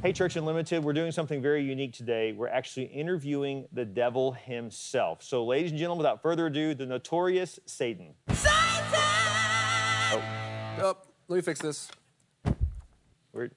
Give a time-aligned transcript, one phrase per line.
[0.00, 2.30] Hey, Church Unlimited, we're doing something very unique today.
[2.30, 5.24] We're actually interviewing the devil himself.
[5.24, 8.14] So, ladies and gentlemen, without further ado, the notorious Satan.
[8.28, 10.22] Oh.
[10.78, 11.90] oh, let me fix this.
[13.32, 13.50] We're...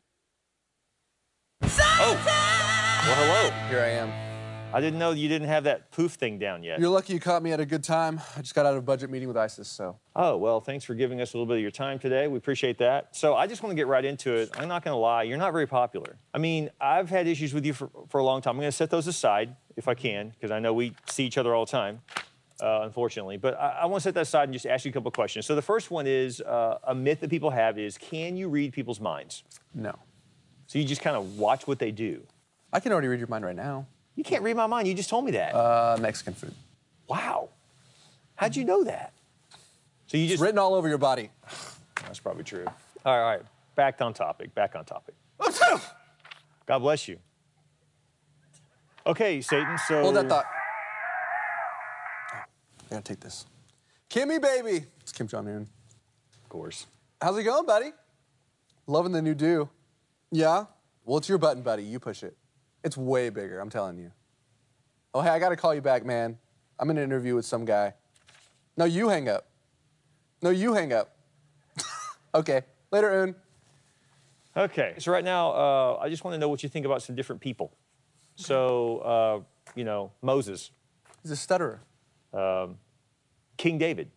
[1.61, 3.51] Oh, well, hello.
[3.69, 4.30] Here I am.
[4.73, 6.79] I didn't know you didn't have that poof thing down yet.
[6.79, 8.21] You're lucky you caught me at a good time.
[8.37, 9.97] I just got out of a budget meeting with ISIS, so.
[10.15, 12.27] Oh, well, thanks for giving us a little bit of your time today.
[12.27, 13.15] We appreciate that.
[13.15, 14.49] So I just want to get right into it.
[14.57, 16.17] I'm not going to lie, you're not very popular.
[16.33, 18.51] I mean, I've had issues with you for, for a long time.
[18.51, 21.37] I'm going to set those aside if I can, because I know we see each
[21.37, 22.01] other all the time.
[22.61, 23.37] Uh, unfortunately.
[23.37, 25.47] But I, I want to set that aside and just ask you a couple questions.
[25.47, 28.71] So the first one is uh, a myth that people have is can you read
[28.71, 29.43] people's minds?
[29.73, 29.97] No.
[30.67, 32.21] So you just kind of watch what they do.
[32.71, 33.87] I can already read your mind right now.
[34.15, 34.87] You can't read my mind.
[34.87, 35.55] You just told me that.
[35.55, 36.53] Uh, Mexican food.
[37.07, 37.49] wow.
[38.35, 39.13] How'd you know that?
[40.07, 41.29] So you It's just written all over your body.
[41.95, 42.65] That's probably true.
[43.05, 43.41] All right, all right.
[43.75, 44.53] Back on topic.
[44.53, 45.15] Back on topic.
[46.65, 47.17] God bless you.
[49.05, 49.77] Okay, Satan.
[49.87, 50.45] So Hold that thought.
[52.33, 52.43] I
[52.89, 53.45] gotta take this.
[54.09, 54.85] Kimmy, baby.
[55.01, 55.67] It's Kim Jong Un.
[56.43, 56.85] Of course.
[57.21, 57.91] How's it going, buddy?
[58.87, 59.69] Loving the new do.
[60.31, 60.65] Yeah?
[61.05, 61.83] Well, it's your button, buddy.
[61.83, 62.35] You push it.
[62.83, 64.11] It's way bigger, I'm telling you.
[65.13, 66.37] Oh, hey, I gotta call you back, man.
[66.79, 67.93] I'm in an interview with some guy.
[68.77, 69.47] No, you hang up.
[70.41, 71.15] No, you hang up.
[72.35, 72.61] okay.
[72.91, 73.35] Later, Un.
[74.55, 74.95] Okay.
[74.97, 77.41] So right now, uh, I just want to know what you think about some different
[77.41, 77.71] people.
[78.35, 79.39] So, uh,
[79.75, 80.71] you know, Moses,
[81.21, 81.81] He's a stutterer.
[83.57, 84.09] King David.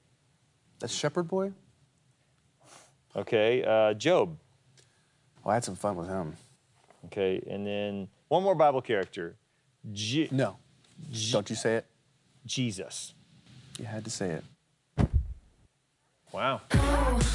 [0.81, 1.53] That shepherd boy?
[3.17, 4.39] Okay, uh, Job.
[5.43, 6.37] Well, I had some fun with him.
[7.07, 9.37] Okay, and then one more Bible character,
[9.93, 10.57] Je- No.
[11.31, 11.87] Don't you say it.
[12.45, 13.15] Jesus.
[13.79, 14.31] You had to say
[14.99, 15.07] it.
[16.33, 16.61] Wow.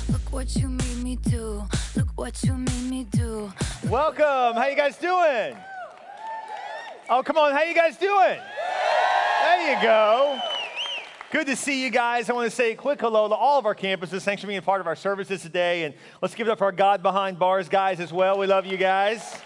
[0.10, 1.64] Look what you made me do.
[1.96, 3.50] Look what you made me do.
[3.88, 4.56] Welcome.
[4.60, 5.56] How you guys doing?
[7.10, 7.54] Oh, come on.
[7.54, 8.38] How you guys doing?
[9.42, 10.38] There you go.
[11.32, 12.30] Good to see you guys.
[12.30, 14.24] I want to say a quick hello to all of our campuses.
[14.24, 15.84] Thanks for being part of our services today.
[15.86, 18.38] And let's give it up for our God Behind Bars guys as well.
[18.38, 19.40] We love you guys.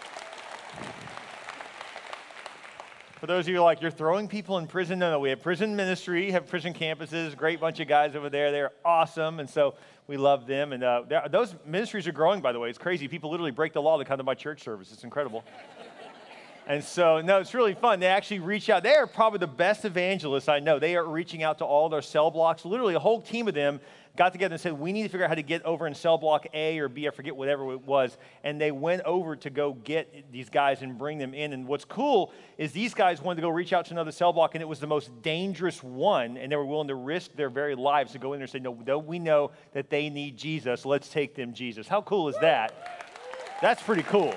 [3.24, 5.00] For those of you like, you're throwing people in prison.
[5.00, 8.52] No, no, we have prison ministry, have prison campuses, great bunch of guys over there.
[8.52, 9.40] They're awesome.
[9.40, 9.76] And so
[10.08, 10.74] we love them.
[10.74, 12.68] And uh, those ministries are growing, by the way.
[12.68, 13.08] It's crazy.
[13.08, 14.92] People literally break the law to come to my church service.
[14.92, 15.46] It's incredible.
[16.66, 18.00] And so, no, it's really fun.
[18.00, 18.84] They actually reach out.
[18.84, 20.80] They are probably the best evangelists I know.
[20.80, 22.64] They are reaching out to all their cell blocks.
[22.64, 23.82] Literally, a whole team of them
[24.16, 26.18] got together and said, We need to figure out how to get over in cell
[26.18, 28.18] block A or B, I forget whatever it was.
[28.46, 31.52] And they went over to go get these guys and bring them in.
[31.52, 34.56] And what's cool is these guys wanted to go reach out to another cell block,
[34.56, 36.38] and it was the most dangerous one.
[36.38, 38.60] And they were willing to risk their very lives to go in there and say,
[38.60, 40.86] No, no we know that they need Jesus.
[40.86, 41.90] Let's take them Jesus.
[41.90, 42.72] How cool is that?
[43.62, 44.34] That's pretty cool.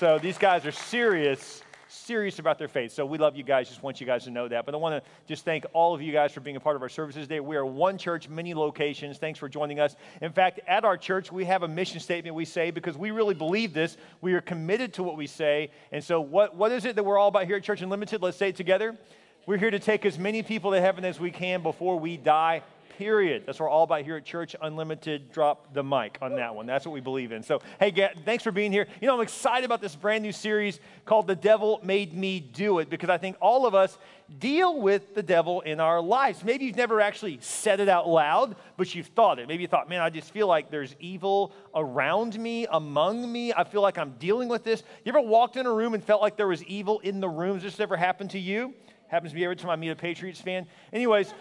[0.00, 2.90] So these guys are serious, serious about their faith.
[2.90, 3.68] So we love you guys.
[3.68, 4.64] Just want you guys to know that.
[4.64, 6.80] But I want to just thank all of you guys for being a part of
[6.80, 7.40] our services today.
[7.40, 9.18] We are one church, many locations.
[9.18, 9.96] Thanks for joining us.
[10.22, 13.34] In fact, at our church, we have a mission statement we say because we really
[13.34, 13.98] believe this.
[14.22, 15.70] We are committed to what we say.
[15.92, 18.22] And so, what, what is it that we're all about here at Church Unlimited?
[18.22, 18.96] Let's say it together.
[19.44, 22.62] We're here to take as many people to heaven as we can before we die
[22.90, 23.44] period.
[23.46, 25.32] That's what we're all about here at Church Unlimited.
[25.32, 26.66] Drop the mic on that one.
[26.66, 27.42] That's what we believe in.
[27.42, 28.86] So, hey, Ga- thanks for being here.
[29.00, 32.78] You know, I'm excited about this brand new series called The Devil Made Me Do
[32.78, 33.96] It because I think all of us
[34.38, 36.44] deal with the devil in our lives.
[36.44, 39.48] Maybe you've never actually said it out loud, but you've thought it.
[39.48, 43.52] Maybe you thought, man, I just feel like there's evil around me, among me.
[43.52, 44.82] I feel like I'm dealing with this.
[45.04, 47.54] You ever walked in a room and felt like there was evil in the room?
[47.54, 48.74] Has this ever happened to you?
[49.08, 50.68] Happens to me every time I meet a Patriots fan.
[50.92, 51.34] Anyways,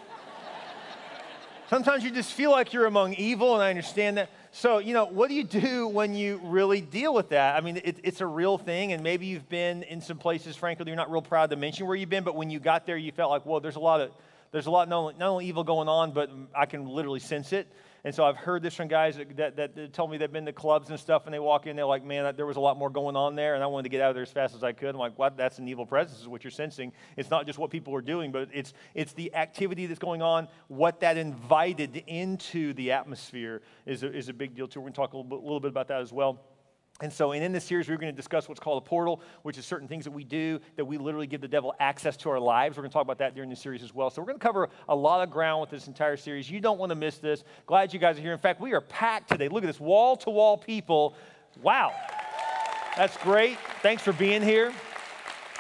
[1.70, 4.32] Sometimes you just feel like you're among evil, and I understand that.
[4.52, 7.56] So, you know, what do you do when you really deal with that?
[7.56, 10.88] I mean, it, it's a real thing, and maybe you've been in some places, frankly,
[10.88, 13.12] you're not real proud to mention where you've been, but when you got there, you
[13.12, 14.10] felt like, well, there's a lot of,
[14.52, 17.54] there's a lot, not only, not only evil going on, but I can literally sense
[17.54, 17.68] it.
[18.04, 20.90] And so I've heard this from guys that, that, that, me they've been to clubs
[20.90, 23.16] and stuff, and they walk in, they're like, man, there was a lot more going
[23.16, 24.90] on there, and I wanted to get out of there as fast as I could.
[24.90, 25.36] I'm like, what?
[25.36, 26.94] That's an evil presence, is what you're sensing.
[27.18, 30.48] It's not just what people are doing, but it's, it's the activity that's going on,
[30.68, 34.80] what that invited into the atmosphere is a, is a big deal, too.
[34.80, 36.40] We're going to talk a little bit, little bit about that as well.
[37.02, 39.58] And so, and in this series, we're going to discuss what's called a portal, which
[39.58, 42.40] is certain things that we do that we literally give the devil access to our
[42.40, 42.76] lives.
[42.76, 44.10] We're going to talk about that during the series as well.
[44.10, 46.50] So, we're going to cover a lot of ground with this entire series.
[46.52, 47.46] You don't want to miss this.
[47.66, 48.34] Glad you guys are here.
[48.34, 49.48] In fact, we are packed today.
[49.48, 51.16] Look at this wall to wall people.
[51.62, 51.94] Wow.
[52.98, 53.58] That's great.
[53.82, 54.74] Thanks for being here.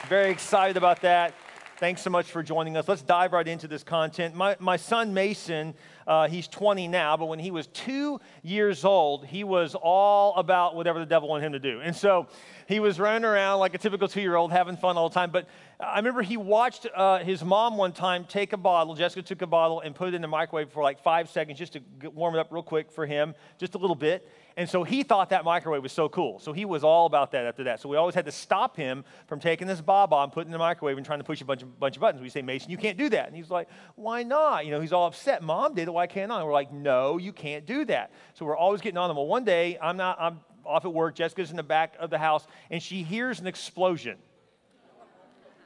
[0.09, 1.33] Very excited about that.
[1.77, 2.89] Thanks so much for joining us.
[2.89, 4.35] Let's dive right into this content.
[4.35, 5.73] My, my son Mason
[6.09, 10.75] Uh, he's 20 now, but when he was two years old, he was all about
[10.75, 11.81] whatever the devil wanted him to do.
[11.81, 12.25] And so
[12.67, 15.29] he was running around like a typical two year old, having fun all the time.
[15.29, 15.47] But
[15.79, 18.95] I remember he watched uh, his mom one time take a bottle.
[18.95, 21.73] Jessica took a bottle and put it in the microwave for like five seconds just
[21.73, 24.27] to warm it up real quick for him, just a little bit.
[24.59, 26.37] And so he thought that microwave was so cool.
[26.39, 27.79] So he was all about that after that.
[27.79, 30.51] So we always had to stop him from taking this baba and putting it in
[30.51, 32.21] the microwave and trying to push a bunch of, bunch of buttons.
[32.21, 33.27] We say, Mason, you can't do that.
[33.27, 34.65] And he's like, why not?
[34.65, 35.41] You know, he's all upset.
[35.43, 35.91] Mom did it.
[35.91, 36.39] Why can't I?
[36.39, 38.11] And we're like, no, you can't do that.
[38.33, 39.15] So we're always getting on him.
[39.15, 41.15] Well, one day, I'm not, I'm off at work.
[41.15, 44.17] Jessica's in the back of the house, and she hears an explosion.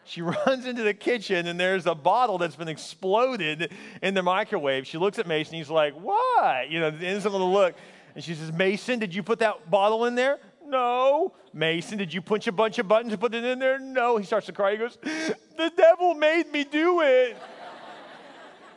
[0.05, 3.71] She runs into the kitchen and there's a bottle that's been exploded
[4.03, 4.85] in the microwave.
[4.85, 5.55] She looks at Mason.
[5.55, 6.69] He's like, What?
[6.69, 7.73] You know, instant little look.
[8.15, 10.39] And she says, Mason, did you put that bottle in there?
[10.65, 11.33] No.
[11.53, 13.79] Mason, did you punch a bunch of buttons and put it in there?
[13.79, 14.17] No.
[14.17, 14.71] He starts to cry.
[14.71, 17.37] He goes, The devil made me do it.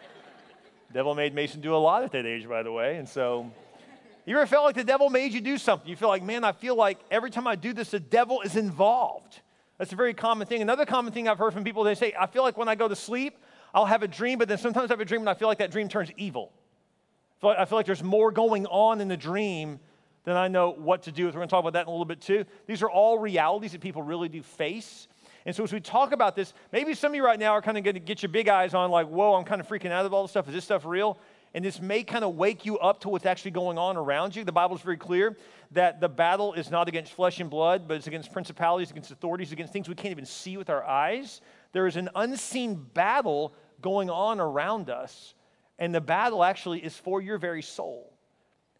[0.93, 2.97] devil made Mason do a lot at that age, by the way.
[2.97, 3.51] And so,
[4.25, 5.89] you ever felt like the devil made you do something?
[5.89, 8.57] You feel like, man, I feel like every time I do this, the devil is
[8.57, 9.41] involved.
[9.79, 10.63] That's a very common thing.
[10.63, 12.89] Another common thing I've heard from people, they say, I feel like when I go
[12.89, 13.39] to sleep,
[13.75, 15.59] I'll have a dream, but then sometimes I have a dream and I feel like
[15.59, 16.53] that dream turns evil.
[17.43, 19.79] I feel like there's more going on in the dream
[20.25, 21.35] than I know what to do with.
[21.35, 22.45] We're going to talk about that in a little bit too.
[22.67, 25.07] These are all realities that people really do face.
[25.45, 27.79] And so as we talk about this, maybe some of you right now are kind
[27.79, 30.05] of going to get your big eyes on, like, whoa, I'm kind of freaking out
[30.05, 30.49] of all this stuff.
[30.49, 31.19] Is this stuff real?
[31.55, 34.43] And this may kind of wake you up to what's actually going on around you.
[34.43, 35.37] The Bible is very clear
[35.71, 39.53] that the battle is not against flesh and blood, but it's against principalities, against authorities,
[39.53, 41.41] against things we can't even see with our eyes.
[41.73, 45.35] There is an unseen battle going on around us
[45.79, 48.17] and the battle actually is for your very soul.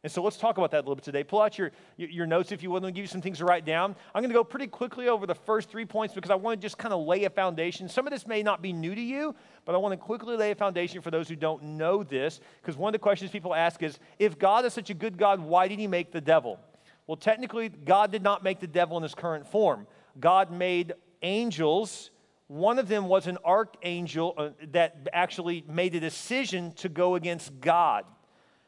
[0.07, 1.25] And so let's talk about that a little bit today.
[1.25, 2.85] Pull out your, your notes if you want.
[2.85, 3.97] to give you some things to write down.
[4.15, 6.65] I'm going to go pretty quickly over the first three points because I want to
[6.65, 7.89] just kind of lay a foundation.
[7.89, 9.35] Some of this may not be new to you,
[9.65, 12.41] but I want to quickly lay a foundation for those who don't know this.
[12.63, 15.41] Because one of the questions people ask is if God is such a good God,
[15.41, 16.61] why did he make the devil?
[17.09, 19.89] Well, technically, God did not make the devil in his current form.
[20.21, 20.93] God made
[21.23, 22.11] angels
[22.49, 27.61] one of them was an archangel uh, that actually made a decision to go against
[27.61, 28.05] God.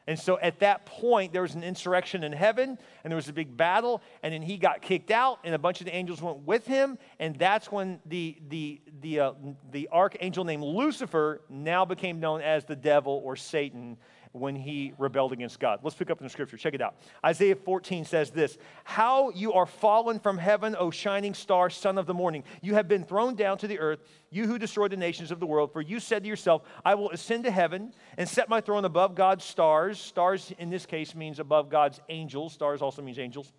[0.09, 3.33] And so at that point, there was an insurrection in heaven, and there was a
[3.33, 6.39] big battle, and then he got kicked out, and a bunch of the angels went
[6.39, 9.33] with him, and that's when the, the, the, uh,
[9.71, 13.97] the archangel named Lucifer now became known as the devil or Satan
[14.31, 15.79] when he rebelled against God.
[15.83, 16.57] Let's pick up in the scripture.
[16.57, 16.95] Check it out.
[17.25, 22.05] Isaiah 14 says this How you are fallen from heaven, O shining star, son of
[22.05, 22.43] the morning.
[22.61, 23.99] You have been thrown down to the earth,
[24.29, 25.73] you who destroyed the nations of the world.
[25.73, 29.15] For you said to yourself, I will ascend to heaven and set my throne above
[29.15, 29.99] God's stars.
[29.99, 32.53] Stars in this case means above God's angels.
[32.53, 33.51] Stars also means angels.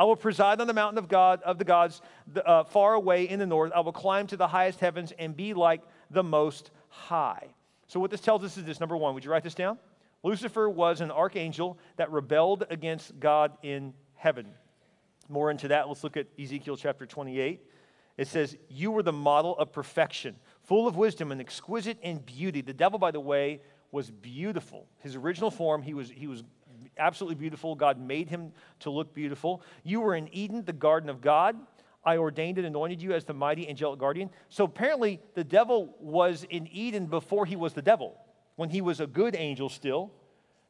[0.00, 2.00] I will preside on the mountain of God of the gods
[2.44, 3.72] uh, far away in the north.
[3.74, 7.48] I will climb to the highest heavens and be like the most high.
[7.88, 9.78] So what this tells us is this number 1, would you write this down?
[10.22, 14.46] Lucifer was an archangel that rebelled against God in heaven.
[15.28, 17.60] More into that, let's look at Ezekiel chapter 28.
[18.16, 22.62] It says, You were the model of perfection, full of wisdom and exquisite in beauty.
[22.62, 23.60] The devil, by the way,
[23.92, 24.86] was beautiful.
[24.98, 26.42] His original form, he was, he was
[26.98, 27.76] absolutely beautiful.
[27.76, 29.62] God made him to look beautiful.
[29.84, 31.56] You were in Eden, the garden of God.
[32.04, 34.30] I ordained and anointed you as the mighty angelic guardian.
[34.48, 38.18] So apparently, the devil was in Eden before he was the devil
[38.58, 40.10] when he was a good angel still,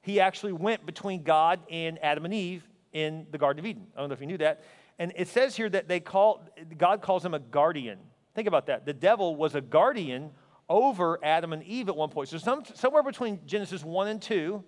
[0.03, 3.87] he actually went between God and Adam and Eve in the Garden of Eden.
[3.97, 4.63] I don't know if you knew that.
[4.99, 7.99] And it says here that they call God calls him a guardian.
[8.35, 8.85] Think about that.
[8.85, 10.33] The devil was a guardian
[10.69, 12.29] over Adam and Eve at one point.
[12.29, 14.63] So some, somewhere between Genesis 1 and 2,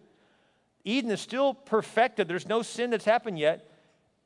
[0.85, 2.27] Eden is still perfected.
[2.27, 3.71] There's no sin that's happened yet.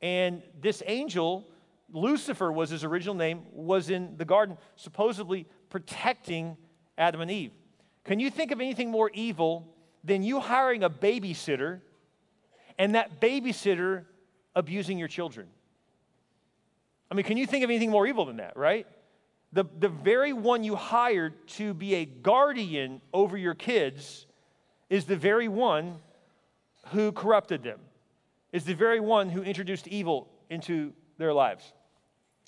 [0.02, 1.48] And this angel,
[1.92, 6.56] Lucifer was his original name, was in the garden, supposedly protecting
[6.96, 7.50] Adam and Eve.
[8.04, 9.66] Can you think of anything more evil
[10.02, 11.80] than you hiring a babysitter
[12.78, 14.04] and that babysitter
[14.54, 15.46] abusing your children?
[17.10, 18.86] I mean, can you think of anything more evil than that, right?
[19.52, 24.26] The, the very one you hired to be a guardian over your kids
[24.90, 25.96] is the very one
[26.88, 27.78] who corrupted them,
[28.52, 31.72] is the very one who introduced evil into their lives.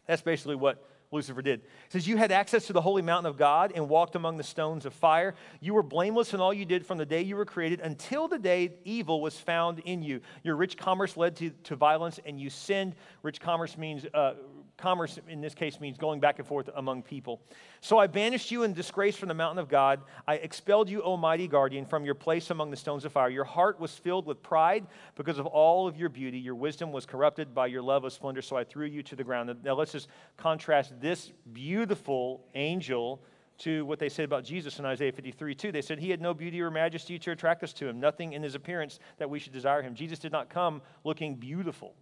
[0.07, 1.61] That's basically what Lucifer did.
[1.61, 4.45] It says, You had access to the holy mountain of God and walked among the
[4.45, 5.35] stones of fire.
[5.61, 8.39] You were blameless in all you did from the day you were created until the
[8.39, 10.21] day evil was found in you.
[10.43, 12.95] Your rich commerce led to, to violence and you sinned.
[13.23, 14.35] Rich commerce means uh,
[14.77, 17.41] commerce in this case means going back and forth among people.
[17.81, 20.01] So I banished you in disgrace from the mountain of God.
[20.27, 23.31] I expelled you, O mighty guardian, from your place among the stones of fire.
[23.31, 26.39] Your heart was filled with pride because of all of your beauty.
[26.39, 29.25] Your wisdom was corrupted by your love of splendor, so I threw you to the
[29.25, 29.55] ground.
[29.65, 33.23] Now let's just contrast this beautiful angel
[33.59, 35.73] to what they said about Jesus in Isaiah 53 2.
[35.73, 38.43] They said he had no beauty or majesty to attract us to him, nothing in
[38.43, 39.95] his appearance that we should desire him.
[39.95, 41.95] Jesus did not come looking beautiful,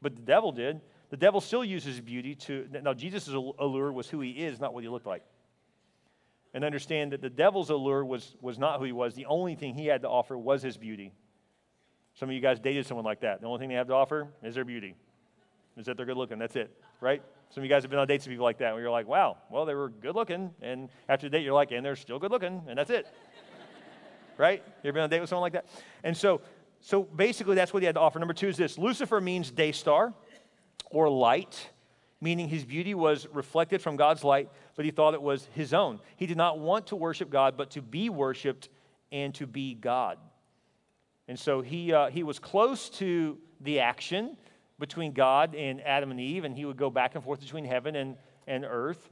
[0.00, 0.80] but the devil did.
[1.12, 2.66] The devil still uses beauty to.
[2.82, 5.22] Now, Jesus' allure was who he is, not what he looked like.
[6.54, 9.14] And understand that the devil's allure was, was not who he was.
[9.14, 11.12] The only thing he had to offer was his beauty.
[12.14, 13.42] Some of you guys dated someone like that.
[13.42, 14.94] The only thing they have to offer is their beauty,
[15.76, 16.38] is that they're good looking.
[16.38, 17.22] That's it, right?
[17.50, 19.06] Some of you guys have been on dates with people like that where you're like,
[19.06, 20.50] wow, well, they were good looking.
[20.62, 23.06] And after the date, you're like, and they're still good looking, and that's it.
[24.38, 24.62] right?
[24.82, 25.66] You ever been on a date with someone like that?
[26.04, 26.40] And so,
[26.80, 28.18] so basically, that's what he had to offer.
[28.18, 30.14] Number two is this Lucifer means day star
[30.90, 31.70] or light,
[32.20, 36.00] meaning his beauty was reflected from God's light, but he thought it was his own.
[36.16, 38.68] He did not want to worship God, but to be worshiped
[39.10, 40.18] and to be God.
[41.28, 44.36] And so he, uh, he was close to the action
[44.78, 47.96] between God and Adam and Eve, and he would go back and forth between heaven
[47.96, 49.10] and, and earth.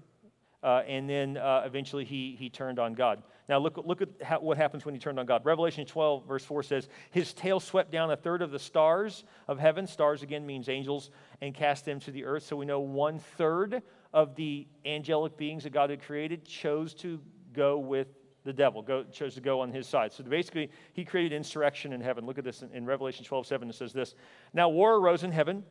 [0.62, 3.22] Uh, and then uh, eventually he, he turned on God.
[3.50, 5.44] Now, look, look at how, what happens when he turned on God.
[5.44, 9.58] Revelation 12, verse 4 says, His tail swept down a third of the stars of
[9.58, 9.88] heaven.
[9.88, 12.44] Stars, again, means angels, and cast them to the earth.
[12.44, 17.20] So we know one third of the angelic beings that God had created chose to
[17.52, 18.06] go with
[18.44, 20.12] the devil, go, chose to go on his side.
[20.12, 22.26] So basically, he created insurrection in heaven.
[22.26, 23.68] Look at this in, in Revelation 12, 7.
[23.68, 24.14] It says this
[24.54, 25.64] Now war arose in heaven.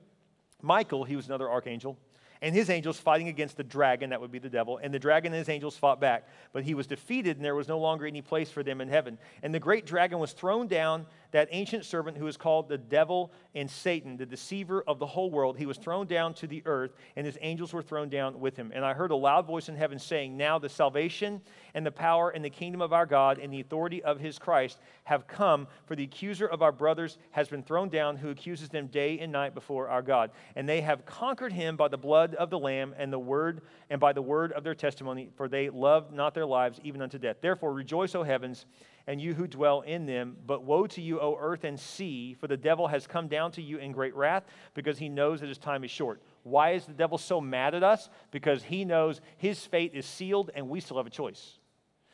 [0.61, 1.97] Michael, he was another archangel
[2.41, 4.79] and his angels fighting against the dragon, that would be the devil.
[4.81, 6.27] And the dragon and his angels fought back.
[6.53, 9.17] But he was defeated, and there was no longer any place for them in heaven.
[9.43, 13.31] And the great dragon was thrown down, that ancient serpent who is called the devil
[13.55, 15.57] and Satan, the deceiver of the whole world.
[15.57, 18.71] He was thrown down to the earth, and his angels were thrown down with him.
[18.73, 21.41] And I heard a loud voice in heaven saying, Now the salvation
[21.73, 24.79] and the power and the kingdom of our God and the authority of his Christ
[25.03, 28.87] have come, for the accuser of our brothers has been thrown down, who accuses them
[28.87, 30.31] day and night before our God.
[30.55, 33.99] And they have conquered him by the blood of the Lamb and the word and
[33.99, 37.37] by the word of their testimony, for they loved not their lives even unto death.
[37.41, 38.65] Therefore rejoice, O heavens
[39.07, 40.37] and you who dwell in them.
[40.45, 43.61] But woe to you, O earth and sea, for the devil has come down to
[43.61, 46.21] you in great wrath, because he knows that his time is short.
[46.43, 48.09] Why is the devil so mad at us?
[48.31, 51.59] Because he knows his fate is sealed and we still have a choice.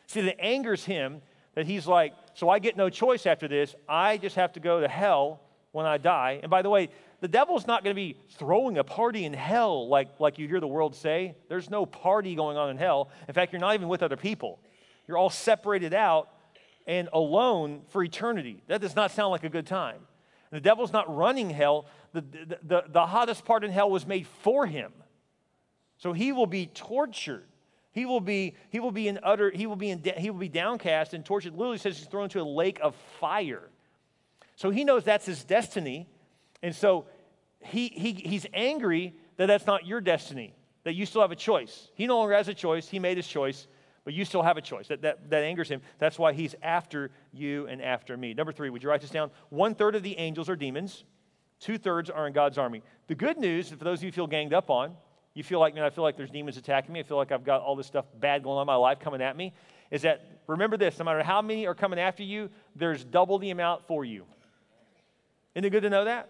[0.08, 1.22] See, that angers him
[1.56, 3.76] that he's like, so I get no choice after this.
[3.88, 6.40] I just have to go to hell when I die.
[6.42, 6.90] And by the way,
[7.22, 10.60] the devil's not going to be throwing a party in hell like, like you hear
[10.60, 11.36] the world say.
[11.50, 13.10] There's no party going on in hell.
[13.28, 14.60] In fact, you're not even with other people.
[15.08, 16.30] You're all separated out
[16.88, 18.62] and alone for eternity.
[18.68, 20.00] That does not sound like a good time.
[20.52, 21.88] The devil's not running hell.
[22.14, 24.94] The, the, the, the, hottest part in hell was made for him.
[25.98, 27.46] So he will be tortured.
[27.92, 30.50] He will be, he will be in utter, he will be in, he will be
[30.50, 31.54] downcast and tortured.
[31.54, 33.70] literally says he's thrown into a lake of fire.
[34.56, 36.08] So he knows that's his destiny.
[36.62, 37.06] And so
[37.62, 41.90] he, he, he's angry that that's not your destiny, that you still have a choice.
[41.96, 42.88] He no longer has a choice.
[42.88, 43.68] He made his choice
[44.06, 44.88] but you still have a choice.
[44.88, 45.82] That, that, that angers him.
[45.98, 48.34] That's why he's after you and after me.
[48.34, 49.32] Number three, would you write this down?
[49.50, 51.04] One third of the angels are demons,
[51.60, 52.84] two thirds are in God's army.
[53.08, 54.96] The good news, for those of you who feel ganged up on,
[55.34, 57.02] you feel like, man, I feel like there's demons attacking me.
[57.02, 59.22] I feel like I've got all this stuff bad going on in my life coming
[59.22, 59.54] at me.
[59.92, 63.50] Is that, remember this, no matter how many are coming after you, there's double the
[63.50, 64.24] amount for you.
[65.56, 66.30] Isn't it good to know that?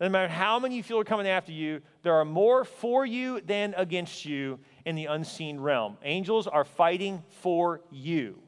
[0.00, 3.40] No matter how many you feel are coming after you, there are more for you
[3.40, 5.96] than against you in the unseen realm.
[6.02, 8.38] Angels are fighting for you.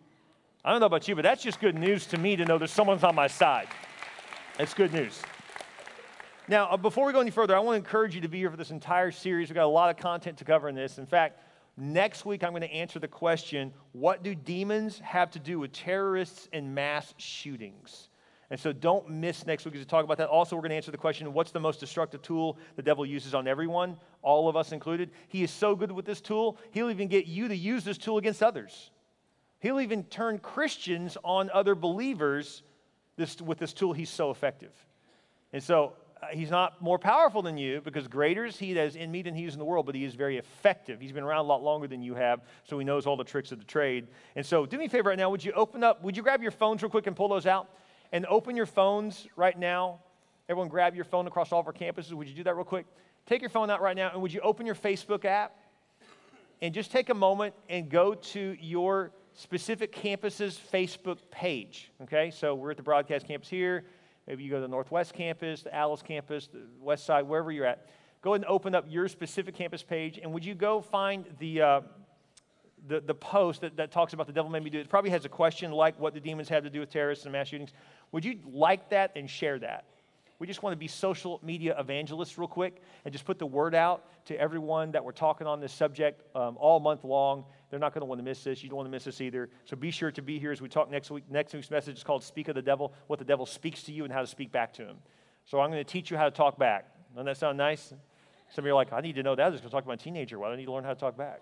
[0.64, 2.70] I don't know about you, but that's just good news to me to know that
[2.70, 3.68] someone's on my side.
[4.58, 5.20] That's good news.
[6.48, 8.50] Now, uh, before we go any further, I want to encourage you to be here
[8.50, 9.48] for this entire series.
[9.48, 10.98] We've got a lot of content to cover in this.
[10.98, 11.40] In fact,
[11.76, 15.72] next week I'm going to answer the question what do demons have to do with
[15.72, 18.08] terrorists and mass shootings?
[18.54, 20.28] And so don't miss next week as we talk about that.
[20.28, 23.34] Also, we're going to answer the question what's the most destructive tool the devil uses
[23.34, 25.11] on everyone, all of us included?
[25.26, 28.16] He is so good with this tool, he'll even get you to use this tool
[28.16, 28.92] against others.
[29.58, 32.62] He'll even turn Christians on other believers
[33.16, 33.92] this, with this tool.
[33.92, 34.70] He's so effective.
[35.52, 38.94] And so uh, he's not more powerful than you because greater is he that is
[38.94, 41.00] in me than he is in the world, but he is very effective.
[41.00, 43.50] He's been around a lot longer than you have, so he knows all the tricks
[43.50, 44.06] of the trade.
[44.37, 45.28] And so do me a favor right now.
[45.30, 47.68] Would you open up, would you grab your phones real quick and pull those out?
[48.14, 49.99] And open your phones right now.
[50.49, 52.12] Everyone, grab your phone across all of our campuses.
[52.12, 52.87] Would you do that real quick?
[53.26, 55.56] Take your phone out right now, and would you open your Facebook app?
[56.62, 61.90] And just take a moment and go to your specific campus's Facebook page.
[62.02, 63.85] Okay, so we're at the broadcast campus here.
[64.28, 67.66] Maybe you go to the Northwest campus, the Alice campus, the West Side, wherever you're
[67.66, 67.88] at.
[68.23, 71.61] Go ahead and open up your specific campus page, and would you go find the
[71.61, 71.80] uh,
[72.87, 74.88] the, the post that, that talks about the devil made me do it?
[74.88, 77.49] probably has a question like what the demons have to do with terrorists and mass
[77.49, 77.73] shootings.
[78.12, 79.85] Would you like that and share that?
[80.38, 83.75] We just want to be social media evangelists real quick and just put the word
[83.75, 87.45] out to everyone that we're talking on this subject um, all month long.
[87.71, 88.62] They're not going to want to miss this.
[88.62, 89.49] You don't want to miss this either.
[89.64, 91.25] So be sure to be here as we talk next week.
[91.31, 94.05] Next week's message is called Speak of the Devil, what the devil speaks to you
[94.05, 94.97] and how to speak back to him.
[95.45, 96.88] So I'm going to teach you how to talk back.
[97.14, 97.95] Doesn't that sound nice?
[98.50, 99.43] Some of you are like, I need to know that.
[99.43, 100.38] I was going to talk to my teenager.
[100.38, 101.41] Why do I need to learn how to talk back?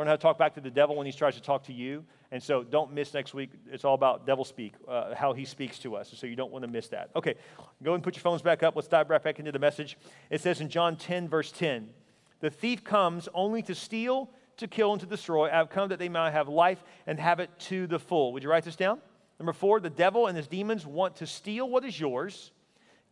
[0.00, 2.06] Learn how to talk back to the devil when he tries to talk to you.
[2.30, 3.50] And so don't miss next week.
[3.70, 6.10] It's all about devil speak, uh, how he speaks to us.
[6.16, 7.10] So you don't want to miss that.
[7.14, 7.34] Okay,
[7.82, 8.74] go and put your phones back up.
[8.74, 9.98] Let's dive right back into the message.
[10.30, 11.90] It says in John 10, verse 10,
[12.40, 15.48] the thief comes only to steal, to kill, and to destroy.
[15.48, 18.32] I have come that they might have life and have it to the full.
[18.32, 19.02] Would you write this down?
[19.38, 22.52] Number four, the devil and his demons want to steal what is yours,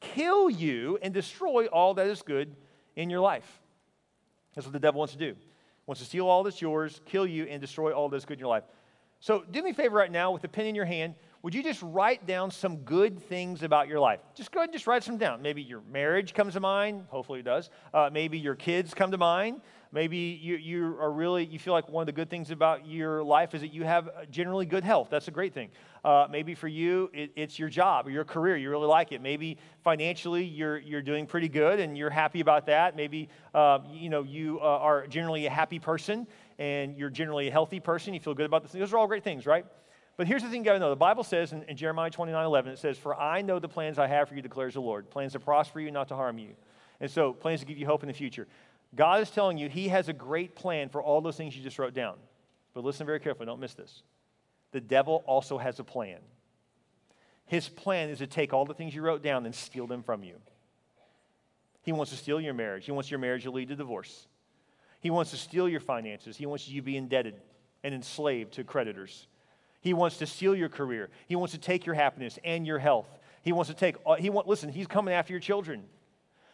[0.01, 2.57] kill you, and destroy all that is good
[2.97, 3.61] in your life.
[4.55, 5.37] That's what the devil wants to do.
[5.89, 8.51] Wants to steal all that's yours, kill you, and destroy all that's good in your
[8.51, 8.65] life.
[9.21, 11.15] So do me a favor right now with a pen in your hand.
[11.43, 14.21] Would you just write down some good things about your life?
[14.35, 15.41] Just go ahead and just write some down.
[15.41, 17.07] Maybe your marriage comes to mind.
[17.09, 17.71] Hopefully it does.
[17.95, 19.63] Uh, maybe your kids come to mind.
[19.91, 23.23] Maybe you, you are really, you feel like one of the good things about your
[23.23, 25.09] life is that you have generally good health.
[25.11, 25.71] That's a great thing.
[26.05, 28.57] Uh, maybe for you, it, it's your job or your career.
[28.57, 29.23] You really like it.
[29.23, 32.97] Maybe financially, you're, you're doing pretty good and you're happy about that.
[32.97, 36.27] Maybe, uh, you know, you uh, are generally a happy person
[36.59, 38.13] and you're generally a healthy person.
[38.13, 38.73] You feel good about this.
[38.73, 39.65] Those are all great things, right?
[40.19, 40.91] But here's the thing you got to know.
[40.91, 43.99] The Bible says in, in Jeremiah 29 11, it says, For I know the plans
[43.99, 46.51] I have for you, declares the Lord plans to prosper you, not to harm you.
[47.01, 48.49] And so, plans to give you hope in the future.
[48.95, 51.79] God is telling you He has a great plan for all those things you just
[51.79, 52.17] wrote down.
[52.75, 54.03] But listen very carefully, don't miss this.
[54.73, 56.19] The devil also has a plan.
[57.47, 60.23] His plan is to take all the things you wrote down and steal them from
[60.23, 60.35] you.
[61.83, 62.85] He wants to steal your marriage.
[62.85, 64.27] He wants your marriage to lead to divorce.
[65.01, 66.37] He wants to steal your finances.
[66.37, 67.35] He wants you to be indebted
[67.83, 69.27] and enslaved to creditors.
[69.81, 71.09] He wants to steal your career.
[71.27, 73.09] He wants to take your happiness and your health.
[73.43, 75.85] He wants to take, uh, he want, listen, he's coming after your children.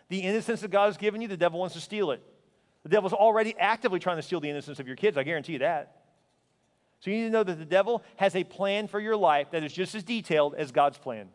[0.08, 2.22] The innocence that God has given you, the devil wants to steal it.
[2.82, 5.16] The devil's already actively trying to steal the innocence of your kids.
[5.16, 6.02] I guarantee you that.
[7.00, 9.62] So you need to know that the devil has a plan for your life that
[9.62, 11.28] is just as detailed as God's plan.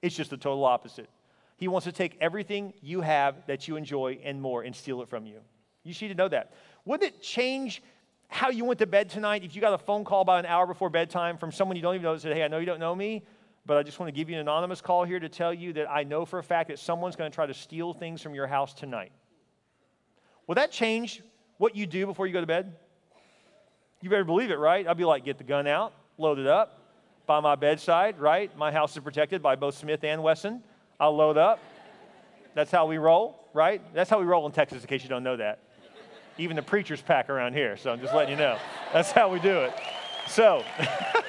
[0.00, 1.08] It's just the total opposite.
[1.56, 5.08] He wants to take everything you have that you enjoy and more and steal it
[5.08, 5.40] from you.
[5.84, 6.52] You to know that.
[6.84, 7.82] Wouldn't it change
[8.28, 10.66] how you went to bed tonight if you got a phone call about an hour
[10.66, 12.80] before bedtime from someone you don't even know that said, Hey, I know you don't
[12.80, 13.24] know me,
[13.64, 15.90] but I just want to give you an anonymous call here to tell you that
[15.90, 18.46] I know for a fact that someone's going to try to steal things from your
[18.46, 19.12] house tonight.
[20.46, 21.22] Will that change
[21.58, 22.74] what you do before you go to bed?
[24.00, 24.86] You better believe it, right?
[24.86, 26.80] I'd be like, get the gun out, load it up,
[27.26, 28.54] by my bedside, right?
[28.56, 30.62] My house is protected by both Smith and Wesson.
[30.98, 31.60] I'll load up.
[32.54, 33.80] That's how we roll, right?
[33.94, 35.60] That's how we roll in Texas, in case you don't know that.
[36.38, 38.58] Even the preachers pack around here, so I'm just letting you know.
[38.92, 39.72] That's how we do it.
[40.26, 40.64] So,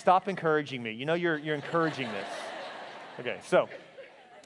[0.00, 0.92] Stop encouraging me.
[0.92, 2.26] You know you're, you're encouraging this.
[3.20, 3.68] Okay, so,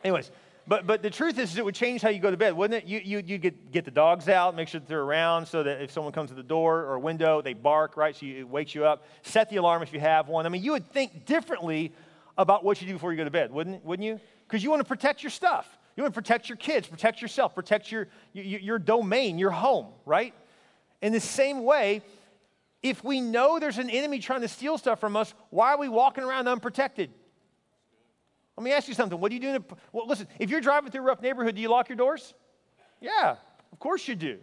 [0.02, 0.32] anyways,
[0.66, 2.88] but, but the truth is, it would change how you go to bed, wouldn't it?
[2.88, 5.80] You, you, you get, get the dogs out, make sure that they're around so that
[5.80, 8.16] if someone comes to the door or window, they bark, right?
[8.16, 9.06] So you, it wakes you up.
[9.22, 10.44] Set the alarm if you have one.
[10.44, 11.92] I mean, you would think differently
[12.36, 14.18] about what you do before you go to bed, wouldn't, wouldn't you?
[14.48, 15.68] Because you want to protect your stuff.
[15.94, 19.86] You want to protect your kids, protect yourself, protect your, your, your domain, your home,
[20.04, 20.34] right?
[21.00, 22.02] In the same way,
[22.84, 25.88] if we know there's an enemy trying to steal stuff from us, why are we
[25.88, 27.10] walking around unprotected?
[28.58, 29.18] Let me ask you something.
[29.18, 29.40] What are you?
[29.40, 32.34] To, well, listen, if you're driving through a rough neighborhood, do you lock your doors?
[33.00, 33.36] Yeah,
[33.72, 34.38] of course you do.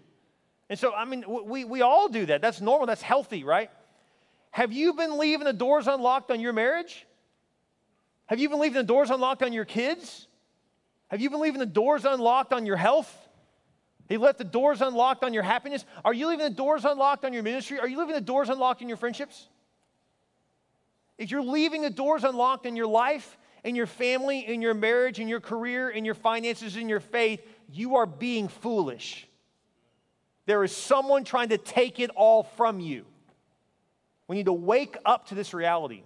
[0.69, 2.41] And so, I mean, we, we all do that.
[2.41, 3.69] That's normal, that's healthy, right?
[4.49, 7.06] Have you been leaving the doors unlocked on your marriage?
[8.25, 10.27] Have you been leaving the doors unlocked on your kids?
[11.10, 13.20] Have you been leaving the doors unlocked on your health?
[14.12, 15.86] He left the doors unlocked on your happiness.
[16.04, 17.80] Are you leaving the doors unlocked on your ministry?
[17.80, 19.47] Are you leaving the doors unlocked in your friendships?
[21.17, 25.21] If you're leaving the doors unlocked in your life, in your family, in your marriage,
[25.21, 27.39] in your career, in your finances, in your faith,
[27.71, 29.30] you are being foolish.
[30.45, 33.06] There is someone trying to take it all from you.
[34.28, 36.04] We need to wake up to this reality.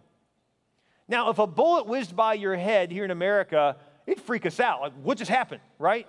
[1.08, 4.82] Now, if a bullet whizzed by your head here in America, it'd freak us out.
[4.82, 6.08] Like, what just happened, right?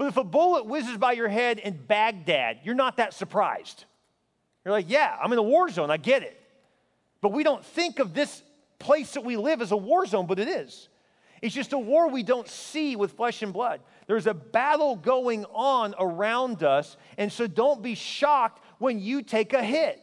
[0.00, 3.84] But if a bullet whizzes by your head in Baghdad, you're not that surprised.
[4.64, 6.40] You're like, yeah, I'm in a war zone, I get it.
[7.20, 8.42] But we don't think of this
[8.78, 10.88] place that we live as a war zone, but it is.
[11.42, 13.82] It's just a war we don't see with flesh and blood.
[14.06, 19.52] There's a battle going on around us, and so don't be shocked when you take
[19.52, 20.00] a hit.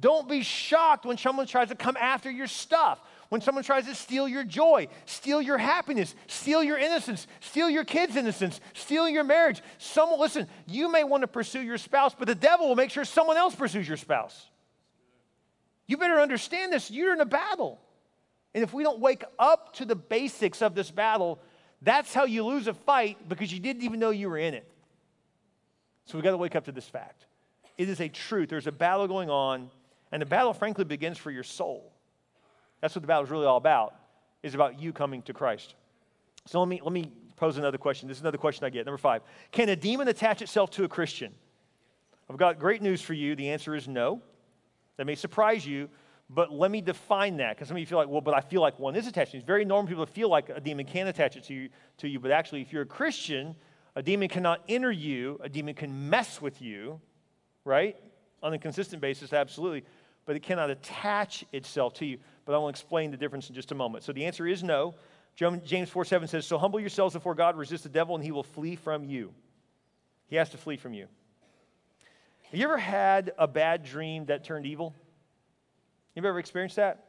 [0.00, 3.00] Don't be shocked when someone tries to come after your stuff
[3.34, 7.82] when someone tries to steal your joy, steal your happiness, steal your innocence, steal your
[7.82, 9.60] kids' innocence, steal your marriage.
[9.78, 13.04] Someone, listen, you may want to pursue your spouse, but the devil will make sure
[13.04, 14.46] someone else pursues your spouse.
[15.88, 16.92] You better understand this.
[16.92, 17.80] You're in a battle.
[18.54, 21.40] And if we don't wake up to the basics of this battle,
[21.82, 24.70] that's how you lose a fight because you didn't even know you were in it.
[26.04, 27.26] So we've got to wake up to this fact.
[27.78, 28.48] It is a truth.
[28.48, 29.70] There's a battle going on,
[30.12, 31.93] and the battle, frankly, begins for your soul.
[32.84, 33.94] That's what the battle is really all about,
[34.42, 35.74] is about you coming to Christ.
[36.44, 38.08] So let me, let me pose another question.
[38.08, 38.84] This is another question I get.
[38.84, 41.32] Number five Can a demon attach itself to a Christian?
[42.28, 43.36] I've got great news for you.
[43.36, 44.20] The answer is no.
[44.98, 45.88] That may surprise you,
[46.28, 48.60] but let me define that because some of you feel like, well, but I feel
[48.60, 49.34] like one is attached.
[49.34, 52.06] It's very normal people to feel like a demon can attach it to you, to
[52.06, 53.56] you, but actually, if you're a Christian,
[53.96, 57.00] a demon cannot enter you, a demon can mess with you,
[57.64, 57.96] right?
[58.42, 59.84] On a consistent basis, absolutely,
[60.26, 62.18] but it cannot attach itself to you.
[62.44, 64.04] But I will explain the difference in just a moment.
[64.04, 64.94] So the answer is no.
[65.36, 68.42] James 4 7 says, So humble yourselves before God, resist the devil, and he will
[68.42, 69.32] flee from you.
[70.26, 71.06] He has to flee from you.
[72.44, 74.94] Have you ever had a bad dream that turned evil?
[76.14, 77.04] Have you ever experienced that?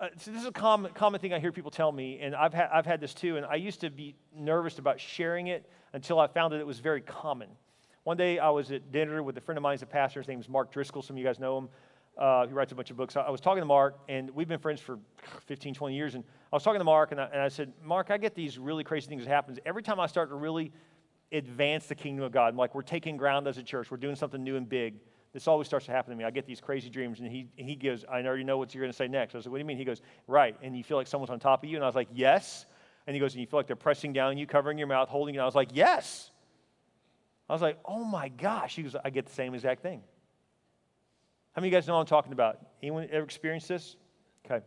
[0.00, 2.54] Uh, so this is a common, common thing I hear people tell me, and I've,
[2.54, 6.18] ha- I've had this too, and I used to be nervous about sharing it until
[6.18, 7.48] I found that it was very common.
[8.04, 10.26] One day I was at dinner with a friend of mine, he's a pastor, his
[10.26, 11.68] name is Mark Driscoll, some of you guys know him.
[12.16, 13.16] Uh, he writes a bunch of books.
[13.16, 14.98] I was talking to Mark, and we've been friends for
[15.46, 18.10] 15, 20 years, and I was talking to Mark, and I, and I said, Mark,
[18.10, 19.58] I get these really crazy things that happen.
[19.64, 20.72] Every time I start to really
[21.32, 24.44] advance the kingdom of God, like we're taking ground as a church, we're doing something
[24.44, 24.96] new and big,
[25.32, 26.24] this always starts to happen to me.
[26.24, 28.92] I get these crazy dreams, and he, he goes, I already know what you're going
[28.92, 29.34] to say next.
[29.34, 29.78] I was like, What do you mean?
[29.78, 30.54] He goes, Right.
[30.62, 31.76] And you feel like someone's on top of you?
[31.76, 32.66] And I was like, Yes.
[33.06, 35.34] And he goes, And you feel like they're pressing down you, covering your mouth, holding
[35.34, 35.40] you.
[35.40, 36.30] And I was like, Yes.
[37.48, 38.76] I was like, Oh my gosh.
[38.76, 40.02] He goes, I get the same exact thing.
[41.52, 42.58] How many of you guys know what I'm talking about?
[42.82, 43.96] Anyone ever experienced this?
[44.46, 44.64] Okay.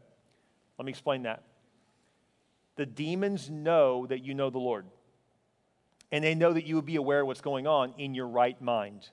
[0.78, 1.44] Let me explain that.
[2.76, 4.86] The demons know that you know the Lord,
[6.12, 8.60] and they know that you will be aware of what's going on in your right
[8.62, 9.10] mind.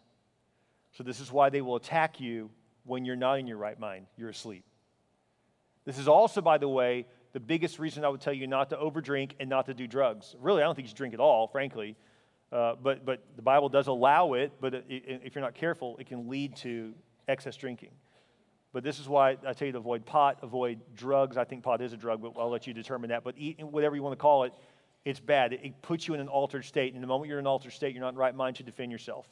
[0.93, 2.51] So, this is why they will attack you
[2.85, 4.65] when you're not in your right mind, you're asleep.
[5.85, 8.77] This is also, by the way, the biggest reason I would tell you not to
[8.77, 10.37] overdrink and not to do drugs.
[10.41, 11.97] Really, I don't think you should drink at all, frankly.
[12.51, 16.07] Uh, but, but the Bible does allow it, but it, if you're not careful, it
[16.07, 16.93] can lead to
[17.29, 17.91] excess drinking.
[18.73, 21.37] But this is why I tell you to avoid pot, avoid drugs.
[21.37, 23.23] I think pot is a drug, but I'll let you determine that.
[23.23, 24.55] But eat, whatever you want to call it,
[25.05, 25.53] it's bad.
[25.53, 26.95] It, puts you in an altered state.
[26.95, 28.63] And the moment you're in an altered state, you're not in the right mind to
[28.63, 29.27] defend yourself.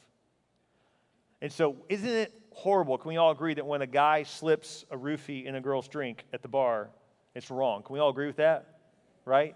[1.41, 2.97] And so, isn't it horrible?
[2.99, 6.25] Can we all agree that when a guy slips a roofie in a girl's drink
[6.33, 6.89] at the bar,
[7.33, 7.81] it's wrong?
[7.81, 8.79] Can we all agree with that?
[9.25, 9.55] Right?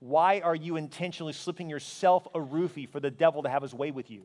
[0.00, 3.90] Why are you intentionally slipping yourself a roofie for the devil to have his way
[3.90, 4.22] with you?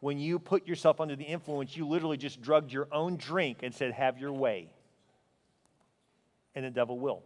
[0.00, 3.74] When you put yourself under the influence, you literally just drugged your own drink and
[3.74, 4.72] said, Have your way.
[6.54, 7.22] And the devil will.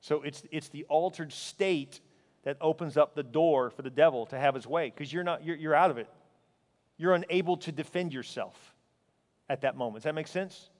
[0.00, 2.00] So it's, it's the altered state
[2.44, 5.44] that opens up the door for the devil to have his way because you're not
[5.44, 6.08] you're, you're out of it.
[6.96, 8.56] You're unable to defend yourself
[9.48, 9.96] at that moment.
[9.96, 10.70] Does that make sense?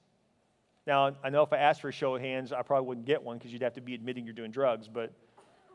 [0.87, 3.23] Now i know if i asked for a show of hands i probably wouldn't get
[3.23, 5.13] one because you'd have to be admitting you're doing drugs but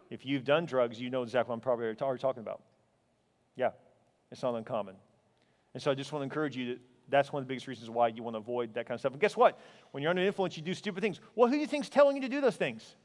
[0.09, 2.63] if you've done drugs you know exactly what i'm probably already talking about.
[3.55, 3.69] Yeah
[4.33, 4.95] it's not uncommon
[5.73, 7.89] and so i just want to encourage you that that's one of the biggest reasons
[7.89, 9.59] why you want to avoid that kind of stuff and guess what
[9.91, 12.21] when you're under influence you do stupid things well who do you think's telling you
[12.21, 12.95] to do those things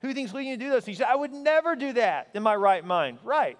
[0.00, 0.86] who thinks leading you to do this?
[0.86, 3.18] He said, I would never do that in my right mind.
[3.22, 3.58] Right.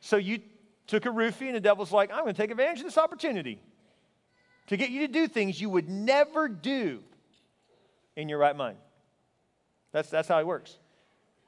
[0.00, 0.40] So you
[0.86, 3.60] took a roofie, and the devil's like, I'm going to take advantage of this opportunity
[4.66, 7.02] to get you to do things you would never do
[8.16, 8.78] in your right mind.
[9.92, 10.76] That's, that's how it works.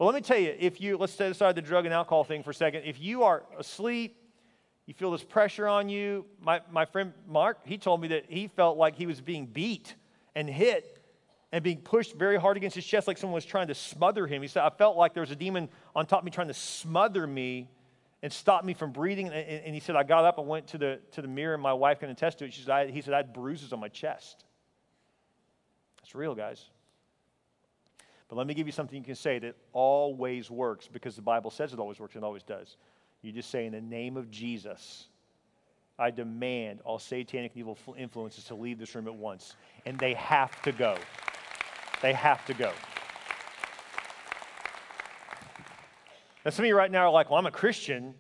[0.05, 2.43] But let me tell you, if you, let's set aside the drug and alcohol thing
[2.43, 2.83] for a second.
[2.85, 4.19] If you are asleep,
[4.85, 6.27] you feel this pressure on you.
[6.43, 9.95] My, my friend Mark, he told me that he felt like he was being beat
[10.35, 11.03] and hit
[11.53, 14.43] and being pushed very hard against his chest like someone was trying to smother him.
[14.43, 16.53] He said, I felt like there was a demon on top of me trying to
[16.53, 17.71] smother me
[18.23, 19.29] and stop me from breathing.
[19.29, 21.63] And, and he said, I got up and went to the, to the mirror, and
[21.63, 22.53] my wife can attest to it.
[22.53, 24.45] She said, I, he said, I had bruises on my chest.
[26.03, 26.63] That's real, guys.
[28.29, 31.51] But let me give you something you can say that always works because the Bible
[31.51, 32.77] says it always works and always does.
[33.23, 35.09] You just say, In the name of Jesus,
[35.99, 39.57] I demand all satanic and evil influences to leave this room at once.
[39.87, 40.97] And they have to go.
[42.03, 42.73] They have to go.
[46.45, 48.15] Now, some of you right now are like, well, I'm a Christian.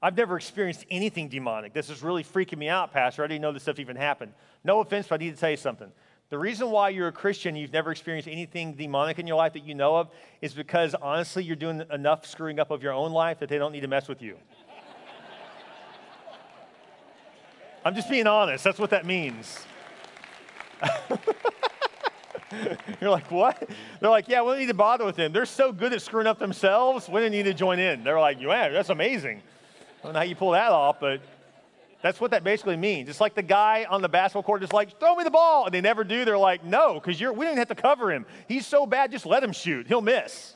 [0.00, 1.72] I've never experienced anything demonic.
[1.72, 3.24] This is really freaking me out, Pastor.
[3.24, 4.32] I didn't know this stuff even happened.
[4.62, 5.90] No offense, but I need to tell you something.
[6.34, 9.62] The reason why you're a Christian, you've never experienced anything demonic in your life that
[9.62, 10.08] you know of,
[10.42, 13.70] is because honestly, you're doing enough screwing up of your own life that they don't
[13.70, 14.36] need to mess with you.
[17.84, 18.64] I'm just being honest.
[18.64, 19.60] That's what that means.
[23.00, 23.70] You're like, what?
[24.00, 25.32] They're like, yeah, we don't need to bother with them.
[25.32, 28.02] They're so good at screwing up themselves, we don't need to join in.
[28.02, 29.40] They're like, yeah, that's amazing.
[30.00, 31.20] I don't know how you pull that off, but
[32.04, 33.08] That's what that basically means.
[33.08, 35.64] It's like the guy on the basketball court is like, throw me the ball.
[35.64, 36.26] And they never do.
[36.26, 38.26] They're like, no, because you're we didn't have to cover him.
[38.46, 39.86] He's so bad, just let him shoot.
[39.88, 40.54] He'll miss.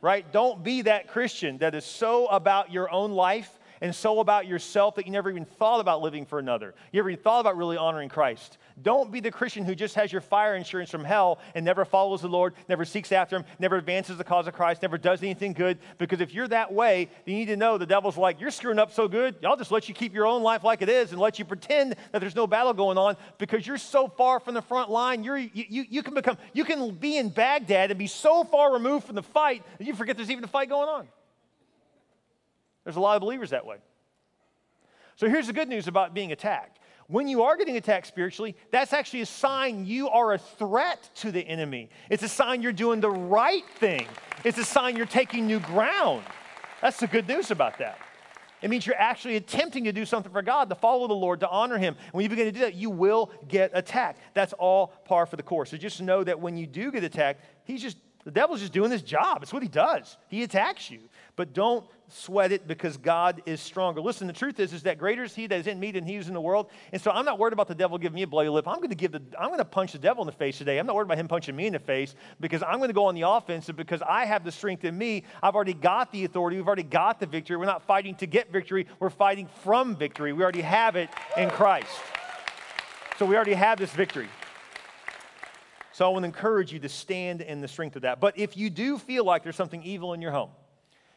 [0.00, 0.30] right?
[0.30, 4.96] Don't be that Christian that is so about your own life and so about yourself
[4.96, 6.74] that you never even thought about living for another.
[6.92, 8.58] You never even thought about really honoring Christ.
[8.82, 12.22] Don't be the Christian who just has your fire insurance from hell and never follows
[12.22, 15.52] the Lord, never seeks after Him, never advances the cause of Christ, never does anything
[15.52, 15.78] good.
[15.98, 18.92] Because if you're that way, you need to know the devil's like, you're screwing up
[18.92, 21.38] so good, I'll just let you keep your own life like it is and let
[21.38, 24.90] you pretend that there's no battle going on because you're so far from the front
[24.90, 25.24] line.
[25.24, 28.72] You're, you, you, you can become, you can be in Baghdad and be so far
[28.72, 31.08] removed from the fight that you forget there's even a fight going on.
[32.84, 33.76] There's a lot of believers that way.
[35.16, 36.78] So here's the good news about being attacked.
[37.06, 41.32] When you are getting attacked spiritually, that's actually a sign you are a threat to
[41.32, 41.90] the enemy.
[42.08, 44.06] It's a sign you're doing the right thing.
[44.44, 46.22] It's a sign you're taking new ground.
[46.80, 47.98] That's the good news about that.
[48.62, 51.48] It means you're actually attempting to do something for God, to follow the Lord, to
[51.48, 51.96] honor Him.
[52.12, 54.20] When you begin to do that, you will get attacked.
[54.34, 55.70] That's all par for the course.
[55.70, 58.90] So just know that when you do get attacked, He's just the devil's just doing
[58.90, 59.42] his job.
[59.42, 60.18] It's what he does.
[60.28, 61.00] He attacks you.
[61.36, 64.00] But don't sweat it because God is stronger.
[64.00, 66.16] Listen, the truth is, is that greater is he that is in me than he
[66.16, 66.68] is in the world.
[66.92, 68.68] And so I'm not worried about the devil giving me a bloody lip.
[68.68, 70.78] I'm to give the I'm going to punch the devil in the face today.
[70.78, 73.06] I'm not worried about him punching me in the face because I'm going to go
[73.06, 75.24] on the offensive because I have the strength in me.
[75.42, 76.56] I've already got the authority.
[76.56, 77.56] We've already got the victory.
[77.56, 78.86] We're not fighting to get victory.
[78.98, 80.32] We're fighting from victory.
[80.32, 81.90] We already have it in Christ.
[83.18, 84.28] So we already have this victory.
[86.00, 88.20] So I want to encourage you to stand in the strength of that.
[88.20, 90.48] But if you do feel like there's something evil in your home,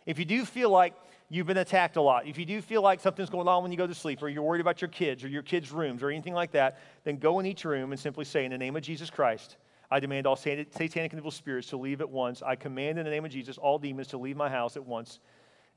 [0.05, 0.93] if you do feel like
[1.29, 3.77] you've been attacked a lot, if you do feel like something's going on when you
[3.77, 6.33] go to sleep, or you're worried about your kids or your kids' rooms or anything
[6.33, 9.09] like that, then go in each room and simply say, In the name of Jesus
[9.09, 9.55] Christ,
[9.89, 12.41] I demand all satanic and evil spirits to leave at once.
[12.41, 15.19] I command in the name of Jesus all demons to leave my house at once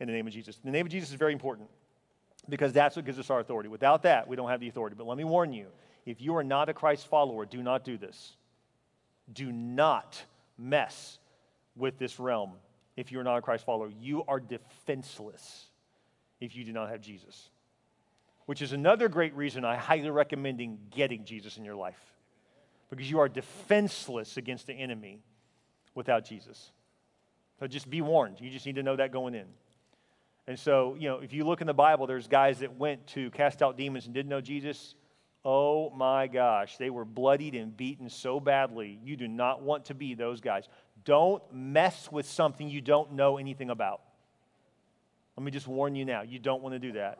[0.01, 0.57] in the name of Jesus.
[0.65, 1.69] The name of Jesus is very important
[2.49, 3.69] because that's what gives us our authority.
[3.69, 4.97] Without that, we don't have the authority.
[4.99, 5.69] But let me warn you
[6.07, 8.35] if you are not a Christ follower, do not do this
[9.33, 10.23] do not
[10.59, 11.19] mess
[11.77, 12.53] with this realm
[12.97, 13.91] if you're not a Christ follower.
[14.01, 15.67] You are defenseless
[16.41, 17.51] if you do not have Jesus,
[18.47, 22.01] which is another great reason I highly recommending getting Jesus in your life
[22.91, 25.21] because you are defenseless against the enemy
[25.95, 26.71] without Jesus.
[27.59, 28.41] So just be warned.
[28.41, 29.47] You just need to know that going in.
[30.47, 33.31] And so, you know, if you look in the Bible, there's guys that went to
[33.33, 34.95] cast out demons and didn't know Jesus.
[35.49, 38.99] Oh my gosh, they were bloodied and beaten so badly.
[39.05, 40.69] You do not want to be those guys.
[41.05, 44.01] Don't mess with something you don't know anything about.
[45.37, 47.19] Let me just warn you now, you don't want to do that.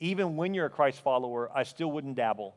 [0.00, 2.54] Even when you're a Christ follower, I still wouldn't dabble.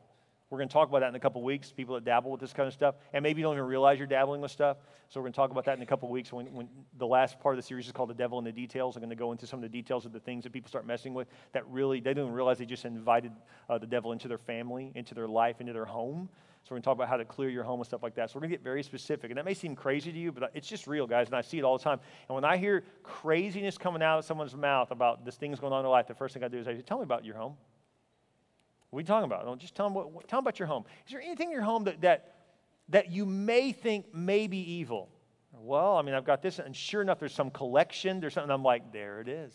[0.48, 2.52] We're going to talk about that in a couple weeks, people that dabble with this
[2.52, 2.94] kind of stuff.
[3.12, 4.76] And maybe you don't even realize you're dabbling with stuff.
[5.08, 7.40] So we're going to talk about that in a couple weeks when, when the last
[7.40, 8.94] part of the series is called The Devil in the Details.
[8.94, 10.86] I'm going to go into some of the details of the things that people start
[10.86, 13.32] messing with that really, they don't even realize they just invited
[13.68, 16.28] uh, the devil into their family, into their life, into their home.
[16.62, 18.30] So we're going to talk about how to clear your home and stuff like that.
[18.30, 19.30] So we're going to get very specific.
[19.30, 21.26] And that may seem crazy to you, but it's just real, guys.
[21.26, 21.98] And I see it all the time.
[22.28, 25.80] And when I hear craziness coming out of someone's mouth about this thing's going on
[25.80, 27.36] in their life, the first thing I do is I say, tell me about your
[27.36, 27.54] home.
[28.96, 29.44] What are you talking about?
[29.44, 30.86] Don't just tell them, what, tell them about your home.
[31.04, 32.32] Is there anything in your home that, that,
[32.88, 35.10] that you may think may be evil?
[35.52, 38.20] Well, I mean, I've got this, and sure enough, there's some collection.
[38.20, 38.50] There's something.
[38.50, 39.52] I'm like, there it is.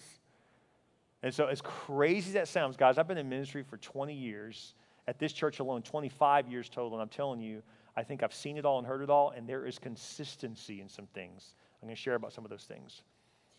[1.24, 4.76] And so, as crazy as that sounds, guys, I've been in ministry for 20 years.
[5.08, 6.94] At this church alone, 25 years total.
[6.94, 7.64] And I'm telling you,
[7.98, 10.88] I think I've seen it all and heard it all, and there is consistency in
[10.88, 11.56] some things.
[11.82, 13.02] I'm going to share about some of those things.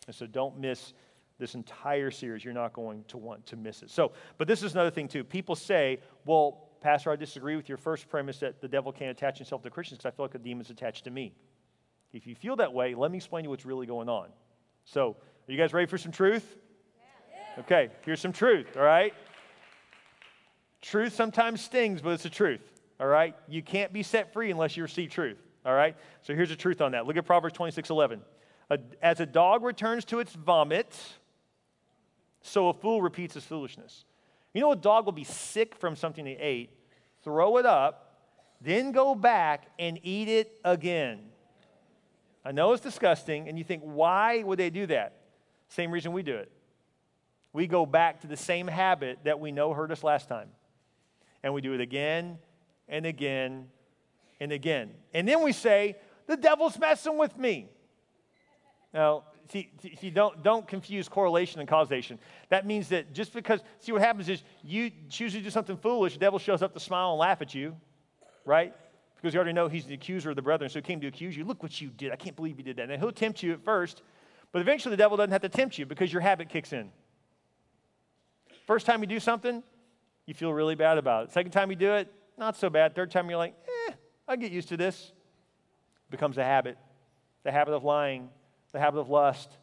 [0.07, 0.95] And so, don't miss
[1.43, 3.91] this entire series, you're not going to want to miss it.
[3.91, 5.25] So, but this is another thing too.
[5.25, 9.39] People say, well, Pastor, I disagree with your first premise that the devil can't attach
[9.39, 11.35] himself to Christians because I feel like the demon's attached to me.
[12.13, 14.29] If you feel that way, let me explain to you what's really going on.
[14.85, 15.17] So,
[15.49, 16.59] are you guys ready for some truth?
[17.59, 19.13] Okay, here's some truth, all right?
[20.81, 22.63] Truth sometimes stings, but it's the truth,
[23.01, 23.35] all right?
[23.49, 25.97] You can't be set free unless you receive truth, all right?
[26.23, 27.07] So here's the truth on that.
[27.07, 28.21] Look at Proverbs 26 11.
[29.03, 30.97] As a dog returns to its vomit,
[32.43, 34.05] so a fool repeats his foolishness.
[34.53, 36.71] You know, a dog will be sick from something they ate,
[37.25, 38.19] throw it up,
[38.61, 41.21] then go back and eat it again.
[42.45, 45.15] I know it's disgusting, and you think, why would they do that?
[45.69, 46.51] Same reason we do it.
[47.53, 50.49] We go back to the same habit that we know hurt us last time.
[51.43, 52.39] And we do it again
[52.89, 53.69] and again
[54.41, 54.91] and again.
[55.15, 57.69] And then we say, the devil's messing with me.
[58.93, 62.19] Now, see, see, don't, don't confuse correlation and causation.
[62.49, 66.15] That means that just because, see, what happens is you choose to do something foolish,
[66.15, 67.77] the devil shows up to smile and laugh at you,
[68.45, 68.75] right?
[69.17, 71.37] Because you already know he's the accuser of the brethren, so he came to accuse
[71.37, 71.45] you.
[71.45, 72.13] Look what you did.
[72.13, 72.91] I can't believe you did that.
[72.91, 74.03] And he'll tempt you at first,
[74.51, 76.91] but eventually the devil doesn't have to tempt you because your habit kicks in.
[78.67, 79.63] First time you do something,
[80.27, 81.33] you feel really bad about it.
[81.33, 82.95] Second time you do it, not so bad.
[82.95, 83.55] Third time you're like,
[83.89, 83.93] eh,
[84.27, 85.13] I get used to this.
[86.09, 86.79] It becomes a habit.
[87.45, 88.29] The habit of lying,
[88.73, 89.57] the habit of lust,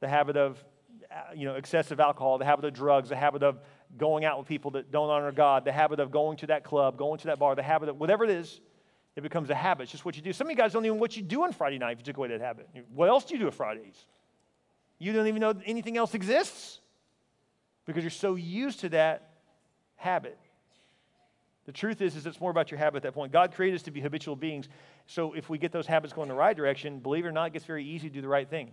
[0.00, 0.62] the habit of
[1.10, 3.58] uh, you know, excessive alcohol, the habit of drugs, the habit of
[3.98, 6.96] going out with people that don't honor God, the habit of going to that club,
[6.96, 8.60] going to that bar, the habit of whatever it is,
[9.14, 9.84] it becomes a habit.
[9.84, 10.32] It's just what you do.
[10.32, 12.04] Some of you guys don't even know what you do on Friday night if you
[12.04, 12.68] took away that habit.
[12.94, 14.06] What else do you do on Fridays?
[14.98, 16.80] You don't even know anything else exists
[17.84, 19.30] because you're so used to that
[19.96, 20.38] habit.
[21.66, 23.32] The truth is, is it's more about your habit at that point.
[23.32, 24.68] God created us to be habitual beings.
[25.06, 27.52] So if we get those habits going the right direction, believe it or not, it
[27.52, 28.72] gets very easy to do the right thing.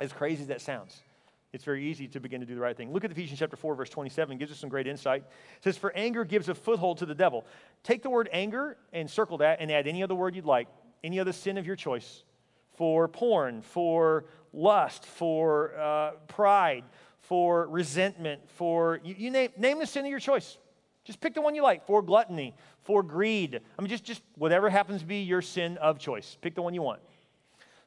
[0.00, 1.02] As crazy as that sounds,
[1.52, 2.92] it's very easy to begin to do the right thing.
[2.92, 5.22] Look at Ephesians chapter 4, verse 27, it gives us some great insight.
[5.22, 7.44] It says, For anger gives a foothold to the devil.
[7.84, 10.66] Take the word anger and circle that and add any other word you'd like,
[11.04, 12.24] any other sin of your choice.
[12.72, 16.82] For porn, for lust, for uh, pride,
[17.20, 20.58] for resentment, for you, you name, name the sin of your choice.
[21.04, 23.60] Just pick the one you like for gluttony, for greed.
[23.78, 26.36] I mean, just, just whatever happens to be your sin of choice.
[26.40, 27.00] Pick the one you want.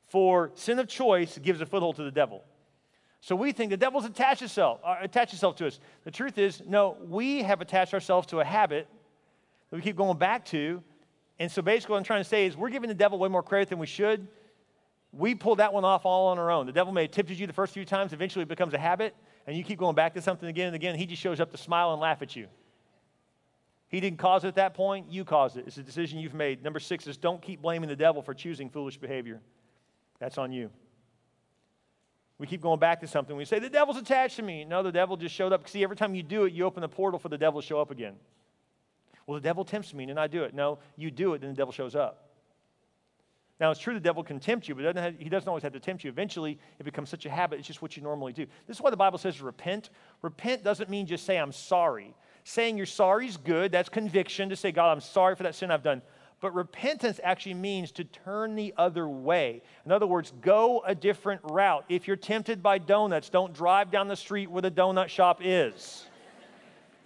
[0.06, 2.44] For sin of choice gives a foothold to the devil.
[3.20, 5.80] So we think the devil's attached itself, uh, attached itself to us.
[6.04, 8.88] The truth is, no, we have attached ourselves to a habit
[9.70, 10.82] that we keep going back to.
[11.40, 13.44] And so basically, what I'm trying to say is we're giving the devil way more
[13.44, 14.28] credit than we should.
[15.12, 16.68] We pulled that one off all on our own.
[16.68, 19.16] The devil may have tempted you the first few times, eventually it becomes a habit,
[19.48, 20.96] and you keep going back to something again and again.
[20.96, 22.48] He just shows up to smile and laugh at you.
[23.89, 25.65] He didn't cause it at that point, you caused it.
[25.65, 26.63] It's a decision you've made.
[26.63, 29.39] Number six is don't keep blaming the devil for choosing foolish behavior.
[30.19, 30.69] That's on you.
[32.38, 33.36] We keep going back to something.
[33.36, 34.63] We say, the devil's attached to me.
[34.65, 35.67] No, the devil just showed up.
[35.67, 37.82] See, every time you do it, you open the portal for the devil to show
[37.82, 38.15] up again.
[39.26, 40.54] Well, the devil tempts me and I do it.
[40.54, 42.26] No, you do it, then the devil shows up.
[43.60, 45.73] Now, it's true the devil can tempt you, but doesn't have, he doesn't always have
[45.73, 46.12] to tempt you.
[46.12, 48.45] Eventually, it becomes such a habit, it's just what you normally do.
[48.67, 49.89] This is why the Bible says repent.
[50.21, 52.13] Repent doesn't mean just say, I'm sorry.
[52.50, 53.74] Saying you're sorry is good.
[53.74, 56.02] That's conviction to say, God, I'm sorry for that sin I've done.
[56.40, 59.62] But repentance actually means to turn the other way.
[59.86, 61.84] In other words, go a different route.
[61.90, 66.06] If you're tempted by donuts, don't drive down the street where the donut shop is.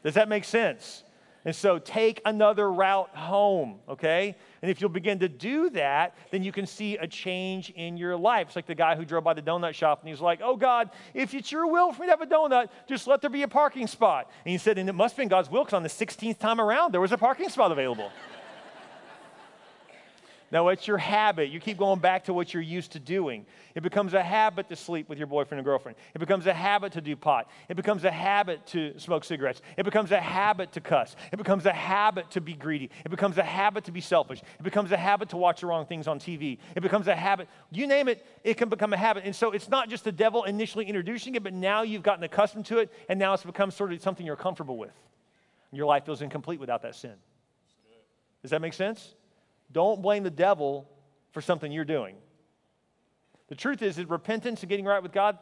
[0.04, 1.04] Does that make sense?
[1.44, 4.36] And so take another route home, okay?
[4.62, 8.16] And if you'll begin to do that, then you can see a change in your
[8.16, 8.48] life.
[8.48, 10.92] It's like the guy who drove by the donut shop and he's like, Oh God,
[11.16, 13.48] if it's your will for me to have a donut, just let there be a
[13.48, 14.30] parking spot.
[14.46, 16.62] And he said, And it must have been God's will because on the 16th time
[16.62, 18.12] around, there was a parking spot available.
[20.52, 21.50] No, it's your habit.
[21.50, 23.46] You keep going back to what you're used to doing.
[23.74, 25.98] It becomes a habit to sleep with your boyfriend or girlfriend.
[26.14, 27.50] It becomes a habit to do pot.
[27.70, 29.62] It becomes a habit to smoke cigarettes.
[29.78, 31.16] It becomes a habit to cuss.
[31.32, 32.90] It becomes a habit to be greedy.
[33.06, 34.42] It becomes a habit to be selfish.
[34.42, 36.58] It becomes a habit to watch the wrong things on TV.
[36.76, 37.48] It becomes a habit.
[37.72, 39.24] You name it, it can become a habit.
[39.26, 42.66] And so it's not just the devil initially introducing it, but now you've gotten accustomed
[42.66, 44.92] to it, and now it's become sort of something you're comfortable with.
[45.72, 47.14] Your life feels incomplete without that sin.
[48.42, 49.14] Does that make sense?
[49.72, 50.90] Don't blame the devil
[51.32, 52.16] for something you're doing.
[53.48, 55.38] The truth is that repentance and getting right with God,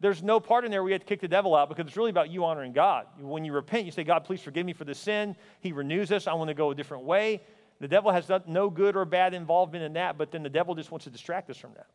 [0.00, 1.96] there's no part in there where you have to kick the devil out because it's
[1.96, 3.06] really about you honoring God.
[3.18, 5.36] When you repent, you say, God, please forgive me for the sin.
[5.60, 6.26] He renews us.
[6.26, 7.42] I want to go a different way.
[7.80, 10.90] The devil has no good or bad involvement in that, but then the devil just
[10.90, 11.86] wants to distract us from that.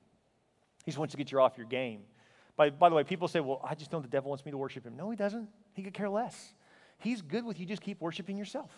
[0.85, 2.01] He just wants to get you off your game.
[2.55, 4.57] By, by the way, people say, well, I just know the devil wants me to
[4.57, 4.97] worship him.
[4.97, 5.47] No, he doesn't.
[5.73, 6.53] He could care less.
[6.97, 8.71] He's good with you just keep worshiping yourself.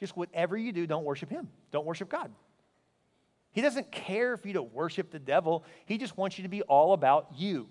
[0.00, 1.48] Just whatever you do, don't worship him.
[1.70, 2.30] Don't worship God.
[3.52, 5.64] He doesn't care for you to worship the devil.
[5.86, 7.68] He just wants you to be all about you.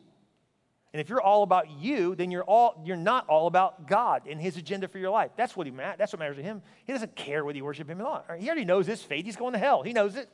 [0.93, 4.39] And if you're all about you, then you're all you're not all about God and
[4.39, 5.31] his agenda for your life.
[5.35, 6.61] That's what he that's what matters to him.
[6.85, 8.25] He doesn't care whether you worship him or not.
[8.39, 9.25] He already knows his fate.
[9.25, 9.81] He's going to hell.
[9.81, 10.29] He knows it.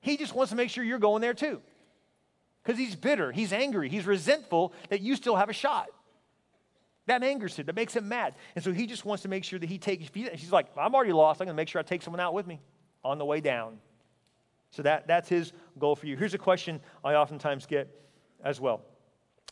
[0.00, 1.60] He just wants to make sure you're going there too.
[2.62, 5.88] Because he's bitter, he's angry, he's resentful that you still have a shot.
[7.08, 7.64] That angers him.
[7.66, 8.34] That makes him mad.
[8.54, 11.12] And so he just wants to make sure that he takes, he's like, I'm already
[11.12, 11.40] lost.
[11.40, 12.60] I'm going to make sure I take someone out with me
[13.02, 13.78] on the way down.
[14.70, 16.18] So that, that's his goal for you.
[16.18, 17.88] Here's a question I oftentimes get
[18.44, 18.82] as well.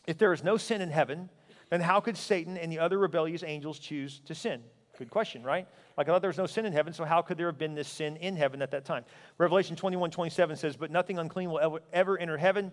[0.05, 1.31] If there is no sin in heaven,
[1.71, 4.61] then how could Satan and the other rebellious angels choose to sin?
[4.99, 5.67] Good question, right?
[5.97, 7.73] Like I thought there was no sin in heaven, so how could there have been
[7.73, 9.03] this sin in heaven at that time?
[9.39, 12.71] Revelation 21 27 says, But nothing unclean will ever, ever enter heaven,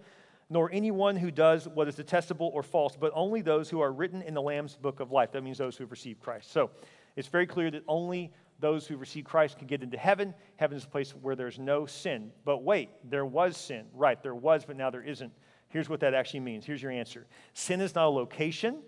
[0.51, 4.23] nor anyone who does what is detestable or false, but only those who are written
[4.23, 5.33] in the Lamb's book of life.
[5.33, 6.53] That means those who have received Christ.
[6.53, 6.71] So
[7.17, 10.35] it's very clear that only those who receive Christ can get into heaven.
[10.57, 12.31] Heaven is a place where there's no sin.
[12.45, 13.87] But wait, there was sin.
[13.93, 15.33] Right, there was, but now there isn't.
[15.69, 16.65] Here's what that actually means.
[16.65, 18.79] Here's your answer Sin is not a location,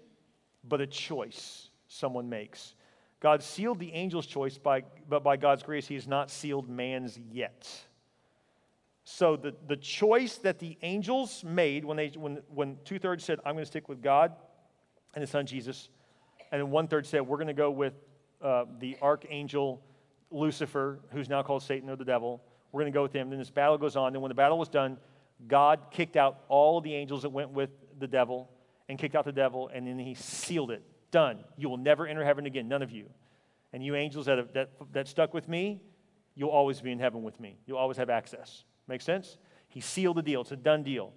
[0.64, 2.74] but a choice someone makes.
[3.20, 7.18] God sealed the angel's choice, by, but by God's grace, He has not sealed man's
[7.18, 7.68] yet.
[9.08, 13.38] So the, the choice that the angels made when, they, when, when two thirds said,
[13.46, 14.32] I'm going to stick with God,
[15.14, 15.90] and his son Jesus.
[16.50, 17.94] And then one third said, we're going to go with
[18.42, 19.80] uh, the archangel
[20.32, 22.42] Lucifer, who's now called Satan or the devil.
[22.72, 23.30] We're going to go with him.
[23.30, 24.12] Then this battle goes on.
[24.12, 24.98] Then when the battle was done,
[25.46, 28.50] God kicked out all the angels that went with the devil
[28.88, 30.82] and kicked out the devil, and then he sealed it.
[31.12, 31.44] Done.
[31.56, 33.06] You will never enter heaven again, none of you.
[33.72, 35.80] And you angels that, have, that, that stuck with me,
[36.34, 37.56] you'll always be in heaven with me.
[37.66, 38.64] You'll always have access.
[38.88, 39.38] Make sense?
[39.68, 40.42] He sealed the deal.
[40.42, 41.12] It's a done deal.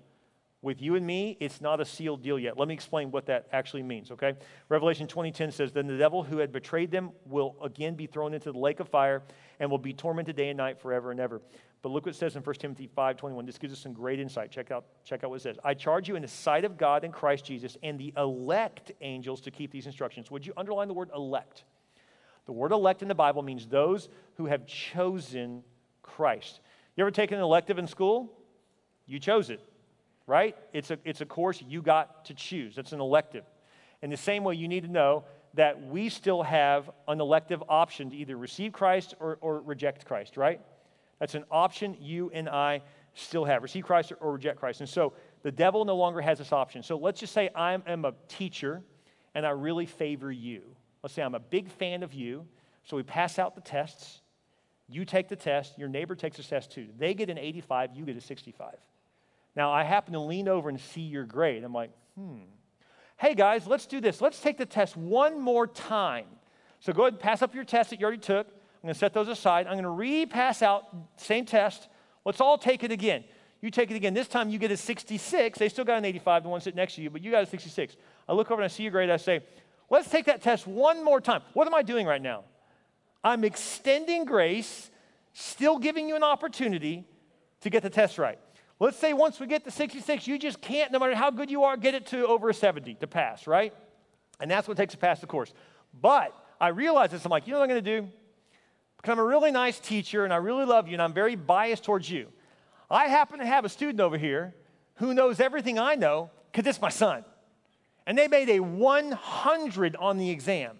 [0.61, 2.57] With you and me, it's not a sealed deal yet.
[2.57, 4.33] Let me explain what that actually means, okay?
[4.67, 8.51] Revelation 20:10 says, "Then the devil who had betrayed them will again be thrown into
[8.51, 9.23] the lake of fire
[9.61, 11.41] and will be tormented day and night forever and ever."
[11.81, 13.45] But look what it says in 1 Timothy 5:21.
[13.45, 14.51] This gives us some great insight.
[14.51, 15.57] Check out, check out what it says.
[15.63, 19.39] I charge you in the sight of God and Christ Jesus and the elect angels
[19.41, 20.29] to keep these instructions.
[20.29, 21.63] Would you underline the word elect?
[22.47, 25.63] The word elect in the Bible means those who have chosen
[26.01, 26.59] Christ.
[26.99, 28.29] You ever taken an elective in school?
[29.07, 29.61] You chose it
[30.29, 30.55] right?
[30.73, 32.77] It's a, it's a course you got to choose.
[32.77, 33.43] It's an elective.
[34.03, 35.23] In the same way, you need to know
[35.55, 40.37] that we still have an elective option to either receive Christ or, or reject Christ,
[40.37, 40.61] right?
[41.17, 42.83] That's an option you and I
[43.15, 44.81] still have receive Christ or, or reject Christ.
[44.81, 46.83] And so the devil no longer has this option.
[46.83, 48.83] So let's just say I am a teacher
[49.33, 50.61] and I really favor you.
[51.01, 52.45] Let's say I'm a big fan of you.
[52.83, 54.21] So we pass out the tests.
[54.89, 56.87] You take the test, your neighbor takes the test too.
[56.97, 58.73] They get an 85, you get a 65.
[59.55, 61.63] Now, I happen to lean over and see your grade.
[61.63, 62.39] I'm like, hmm.
[63.17, 64.21] Hey, guys, let's do this.
[64.21, 66.25] Let's take the test one more time.
[66.79, 68.47] So go ahead and pass up your test that you already took.
[68.47, 69.67] I'm going to set those aside.
[69.67, 70.85] I'm going to re-pass out,
[71.17, 71.89] same test.
[72.23, 73.25] Let's all take it again.
[73.61, 74.13] You take it again.
[74.13, 75.59] This time you get a 66.
[75.59, 77.45] They still got an 85, the one sitting next to you, but you got a
[77.45, 77.97] 66.
[78.27, 79.09] I look over and I see your grade.
[79.09, 79.41] I say,
[79.89, 81.41] let's take that test one more time.
[81.53, 82.45] What am I doing right now?
[83.23, 84.89] I'm extending grace,
[85.33, 87.05] still giving you an opportunity
[87.61, 88.39] to get the test right.
[88.79, 91.63] Let's say once we get to 66, you just can't, no matter how good you
[91.63, 93.73] are, get it to over a 70 to pass, right?
[94.39, 95.53] And that's what takes to pass the course.
[96.01, 97.25] But I realize this.
[97.25, 98.07] I'm like, you know what I'm going to do?
[98.97, 101.83] Because I'm a really nice teacher and I really love you and I'm very biased
[101.83, 102.27] towards you.
[102.89, 104.55] I happen to have a student over here
[104.95, 107.25] who knows everything I know because it's my son.
[108.05, 110.77] And they made a 100 on the exam.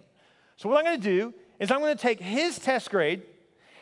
[0.56, 3.22] So, what I'm going to do is I'm going to take his test grade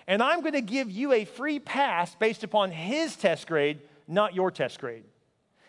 [0.06, 4.34] and I'm going to give you a free pass based upon his test grade not
[4.34, 5.04] your test grade.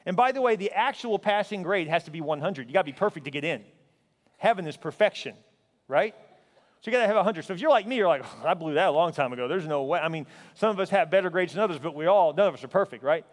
[0.05, 2.68] And by the way, the actual passing grade has to be 100.
[2.68, 3.64] You got to be perfect to get in.
[4.38, 5.36] Heaven is perfection,
[5.88, 6.16] right?
[6.82, 7.43] So you got to have 100.
[7.43, 9.49] So if you're like me, you're like, oh, I blew that a long time ago.
[9.49, 9.99] There's no way.
[9.99, 12.53] I mean, some of us have better grades than others, but we all, none of
[12.53, 13.26] us are perfect, right?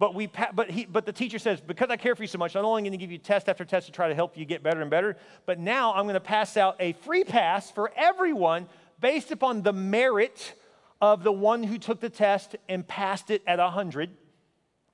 [0.00, 2.56] But, we, but, he, but the teacher says, because I care for you so much,
[2.56, 4.62] I'm only going to give you test after test to try to help you get
[4.62, 8.66] better and better, but now I'm going to pass out a free pass for everyone
[8.98, 10.54] based upon the merit
[11.02, 14.08] of the one who took the test and passed it at 100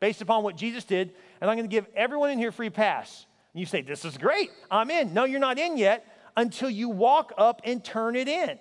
[0.01, 3.27] based upon what Jesus did, and I'm going to give everyone in here free pass.
[3.55, 4.51] And you say, This is great.
[4.73, 5.15] I'm in.
[5.15, 6.05] No, you're not in yet
[6.37, 8.59] until you walk up and turn it in.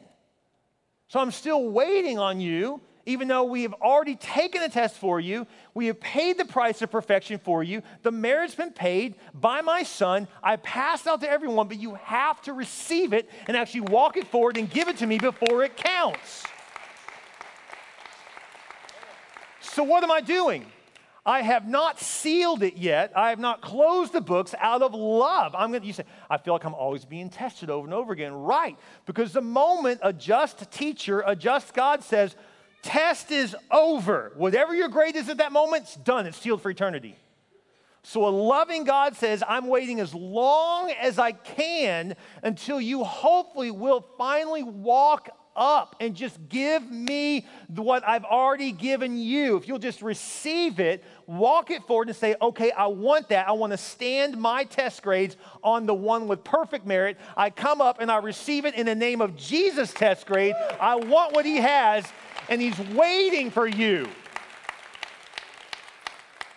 [1.08, 5.20] So I'm still waiting on you, even though we have already taken the test for
[5.20, 5.46] you.
[5.74, 7.82] We have paid the price of perfection for you.
[8.02, 10.28] The merit's been paid by my son.
[10.42, 14.28] I passed out to everyone, but you have to receive it and actually walk it
[14.28, 16.44] forward and give it to me before it counts.
[19.62, 20.66] So, what am I doing?
[21.28, 23.12] I have not sealed it yet.
[23.16, 25.56] I have not closed the books out of love.
[25.56, 28.14] I'm going to, you say, I feel like I'm always being tested over and over
[28.14, 28.32] again.
[28.32, 28.78] Right.
[29.08, 32.36] Because the moment a just teacher, a just God says,
[32.86, 36.26] test is over, whatever your grade is at that moment, it's done.
[36.26, 37.16] It's sealed for eternity.
[38.04, 43.72] So a loving God says, I'm waiting as long as I can until you hopefully
[43.72, 49.58] will finally walk up and just give me what I've already given you.
[49.58, 53.48] If you'll just receive it, walk it forward and say, okay, I want that.
[53.48, 57.18] I want to stand my test grades on the one with perfect merit.
[57.36, 60.56] I come up and I receive it in the name of Jesus' test grade.
[60.80, 62.06] I want what he has,
[62.50, 64.08] and he's waiting for you.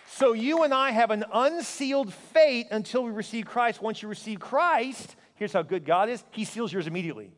[0.07, 3.81] So you and I have an unsealed fate until we receive Christ.
[3.81, 7.31] Once you receive Christ, here's how good God is He seals yours immediately.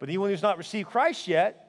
[0.00, 1.64] But anyone who's not received Christ yet,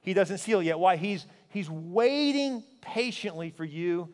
[0.00, 0.78] he doesn't seal yet.
[0.78, 0.96] Why?
[0.96, 4.12] He's, he's waiting patiently for you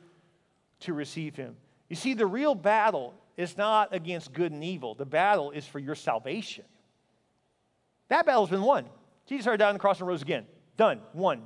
[0.80, 1.56] to receive him.
[1.88, 5.78] You see, the real battle is not against good and evil, the battle is for
[5.78, 6.64] your salvation.
[8.08, 8.86] That battle's been won.
[9.26, 10.46] Jesus already died on the cross and rose again.
[10.78, 11.42] Done, One.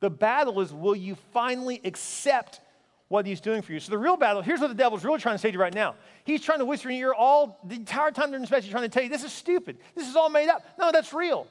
[0.00, 2.60] The battle is will you finally accept
[3.08, 3.80] what he's doing for you.
[3.80, 5.74] So the real battle, here's what the devil's really trying to say to you right
[5.74, 5.96] now.
[6.24, 8.84] He's trying to whisper in your ear all the entire time during the message, trying
[8.84, 9.78] to tell you this is stupid.
[9.94, 10.64] This is all made up.
[10.78, 11.46] No, that's real.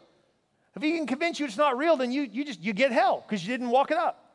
[0.76, 3.26] If he can convince you it's not real, then you, you just you get hell
[3.28, 4.30] because you didn't walk it up.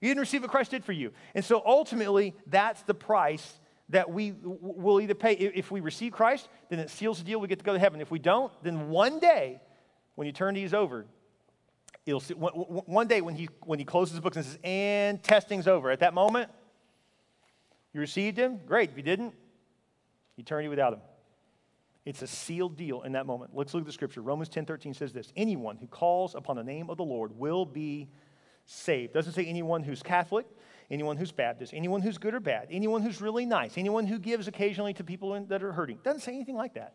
[0.00, 1.12] You didn't receive what Christ did for you.
[1.34, 3.60] And so ultimately, that's the price
[3.90, 5.32] that we will either pay.
[5.32, 8.00] If we receive Christ, then it seals the deal, we get to go to heaven.
[8.00, 9.60] If we don't, then one day,
[10.14, 11.06] when eternity is over,
[12.06, 15.66] it'll see, one, day when he, when he closes his books and says, and testing's
[15.68, 16.50] over, at that moment,
[17.92, 18.90] you received him, great.
[18.90, 19.34] If you didn't,
[20.36, 21.00] eternity without him.
[22.04, 23.52] It's a sealed deal in that moment.
[23.54, 24.20] Let's look at the scripture.
[24.20, 27.64] Romans 10 13 says this Anyone who calls upon the name of the Lord will
[27.64, 28.08] be
[28.66, 29.14] saved.
[29.14, 30.46] Doesn't say anyone who's Catholic,
[30.90, 34.48] anyone who's Baptist, anyone who's good or bad, anyone who's really nice, anyone who gives
[34.48, 35.98] occasionally to people that are hurting.
[36.02, 36.94] Doesn't say anything like that.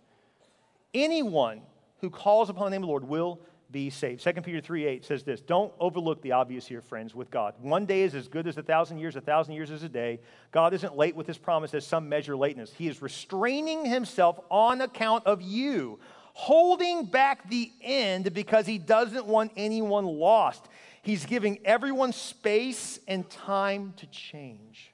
[0.94, 1.62] Anyone
[2.02, 3.40] who calls upon the name of the Lord will
[3.72, 4.24] be saved.
[4.24, 7.54] 2 Peter 3 8 says this Don't overlook the obvious here, friends, with God.
[7.62, 10.20] One day is as good as a thousand years, a thousand years is a day.
[10.52, 12.74] God isn't late with his promise as some measure lateness.
[12.74, 16.00] He is restraining himself on account of you,
[16.34, 20.66] holding back the end because he doesn't want anyone lost.
[21.02, 24.94] He's giving everyone space and time to change.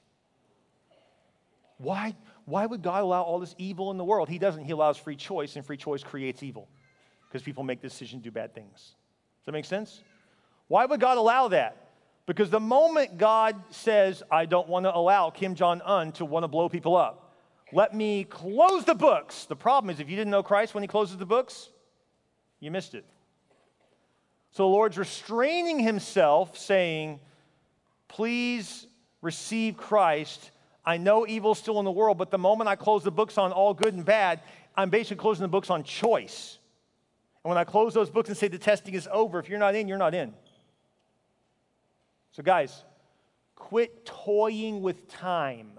[1.78, 2.14] Why,
[2.44, 4.28] why would God allow all this evil in the world?
[4.28, 4.64] He doesn't.
[4.64, 6.68] He allows free choice, and free choice creates evil
[7.28, 8.72] because people make decisions to do bad things.
[8.72, 10.02] Does that make sense?
[10.68, 11.86] Why would God allow that?
[12.26, 16.42] Because the moment God says, I don't want to allow Kim Jong un to want
[16.42, 17.34] to blow people up,
[17.72, 19.44] let me close the books.
[19.44, 21.70] The problem is, if you didn't know Christ when he closes the books,
[22.60, 23.04] you missed it.
[24.52, 27.20] So the Lord's restraining himself, saying,
[28.08, 28.86] Please
[29.20, 30.50] receive Christ.
[30.84, 33.52] I know evil's still in the world, but the moment I close the books on
[33.52, 34.40] all good and bad,
[34.76, 36.55] I'm basically closing the books on choice.
[37.46, 39.76] And when I close those books and say the testing is over, if you're not
[39.76, 40.34] in, you're not in.
[42.32, 42.82] So, guys,
[43.54, 45.78] quit toying with time.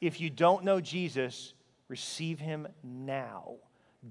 [0.00, 1.52] If you don't know Jesus,
[1.88, 3.54] receive him now.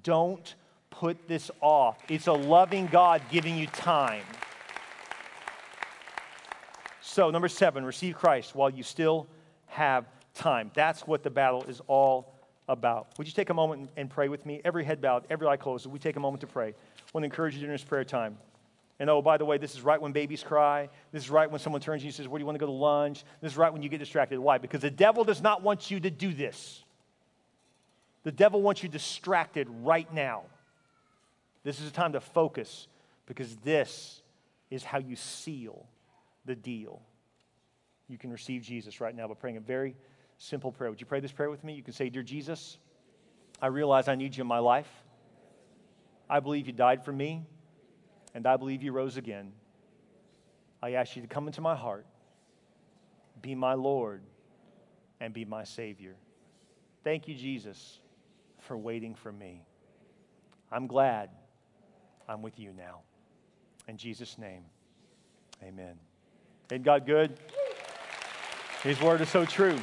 [0.03, 0.55] Don't
[0.89, 1.99] put this off.
[2.09, 4.25] It's a loving God giving you time.
[6.99, 9.27] So, number seven, receive Christ while you still
[9.67, 10.69] have time.
[10.73, 12.34] That's what the battle is all
[12.67, 13.07] about.
[13.17, 14.61] Would you take a moment and pray with me?
[14.65, 15.85] Every head bowed, every eye closed.
[15.85, 16.69] We take a moment to pray?
[16.69, 16.71] I
[17.13, 18.37] want to encourage you during this prayer time.
[18.99, 20.89] And oh, by the way, this is right when babies cry.
[21.11, 22.59] This is right when someone turns to you and says, Where do you want to
[22.59, 23.23] go to lunch?
[23.41, 24.39] This is right when you get distracted.
[24.39, 24.57] Why?
[24.57, 26.83] Because the devil does not want you to do this.
[28.23, 30.43] The devil wants you distracted right now.
[31.63, 32.87] This is a time to focus
[33.25, 34.21] because this
[34.71, 35.85] is how you seal
[36.45, 37.01] the deal.
[38.07, 39.95] You can receive Jesus right now by praying a very
[40.37, 40.89] simple prayer.
[40.89, 41.73] Would you pray this prayer with me?
[41.73, 42.77] You can say, Dear Jesus,
[43.61, 44.89] I realize I need you in my life.
[46.29, 47.45] I believe you died for me,
[48.33, 49.51] and I believe you rose again.
[50.81, 52.05] I ask you to come into my heart,
[53.41, 54.21] be my Lord,
[55.19, 56.15] and be my Savior.
[57.03, 57.99] Thank you, Jesus,
[58.59, 59.61] for waiting for me.
[60.71, 61.29] I'm glad
[62.27, 63.01] I'm with you now.
[63.87, 64.63] In Jesus' name,
[65.63, 65.97] amen.
[66.71, 67.37] Ain't God good?
[68.81, 69.77] His word is so true.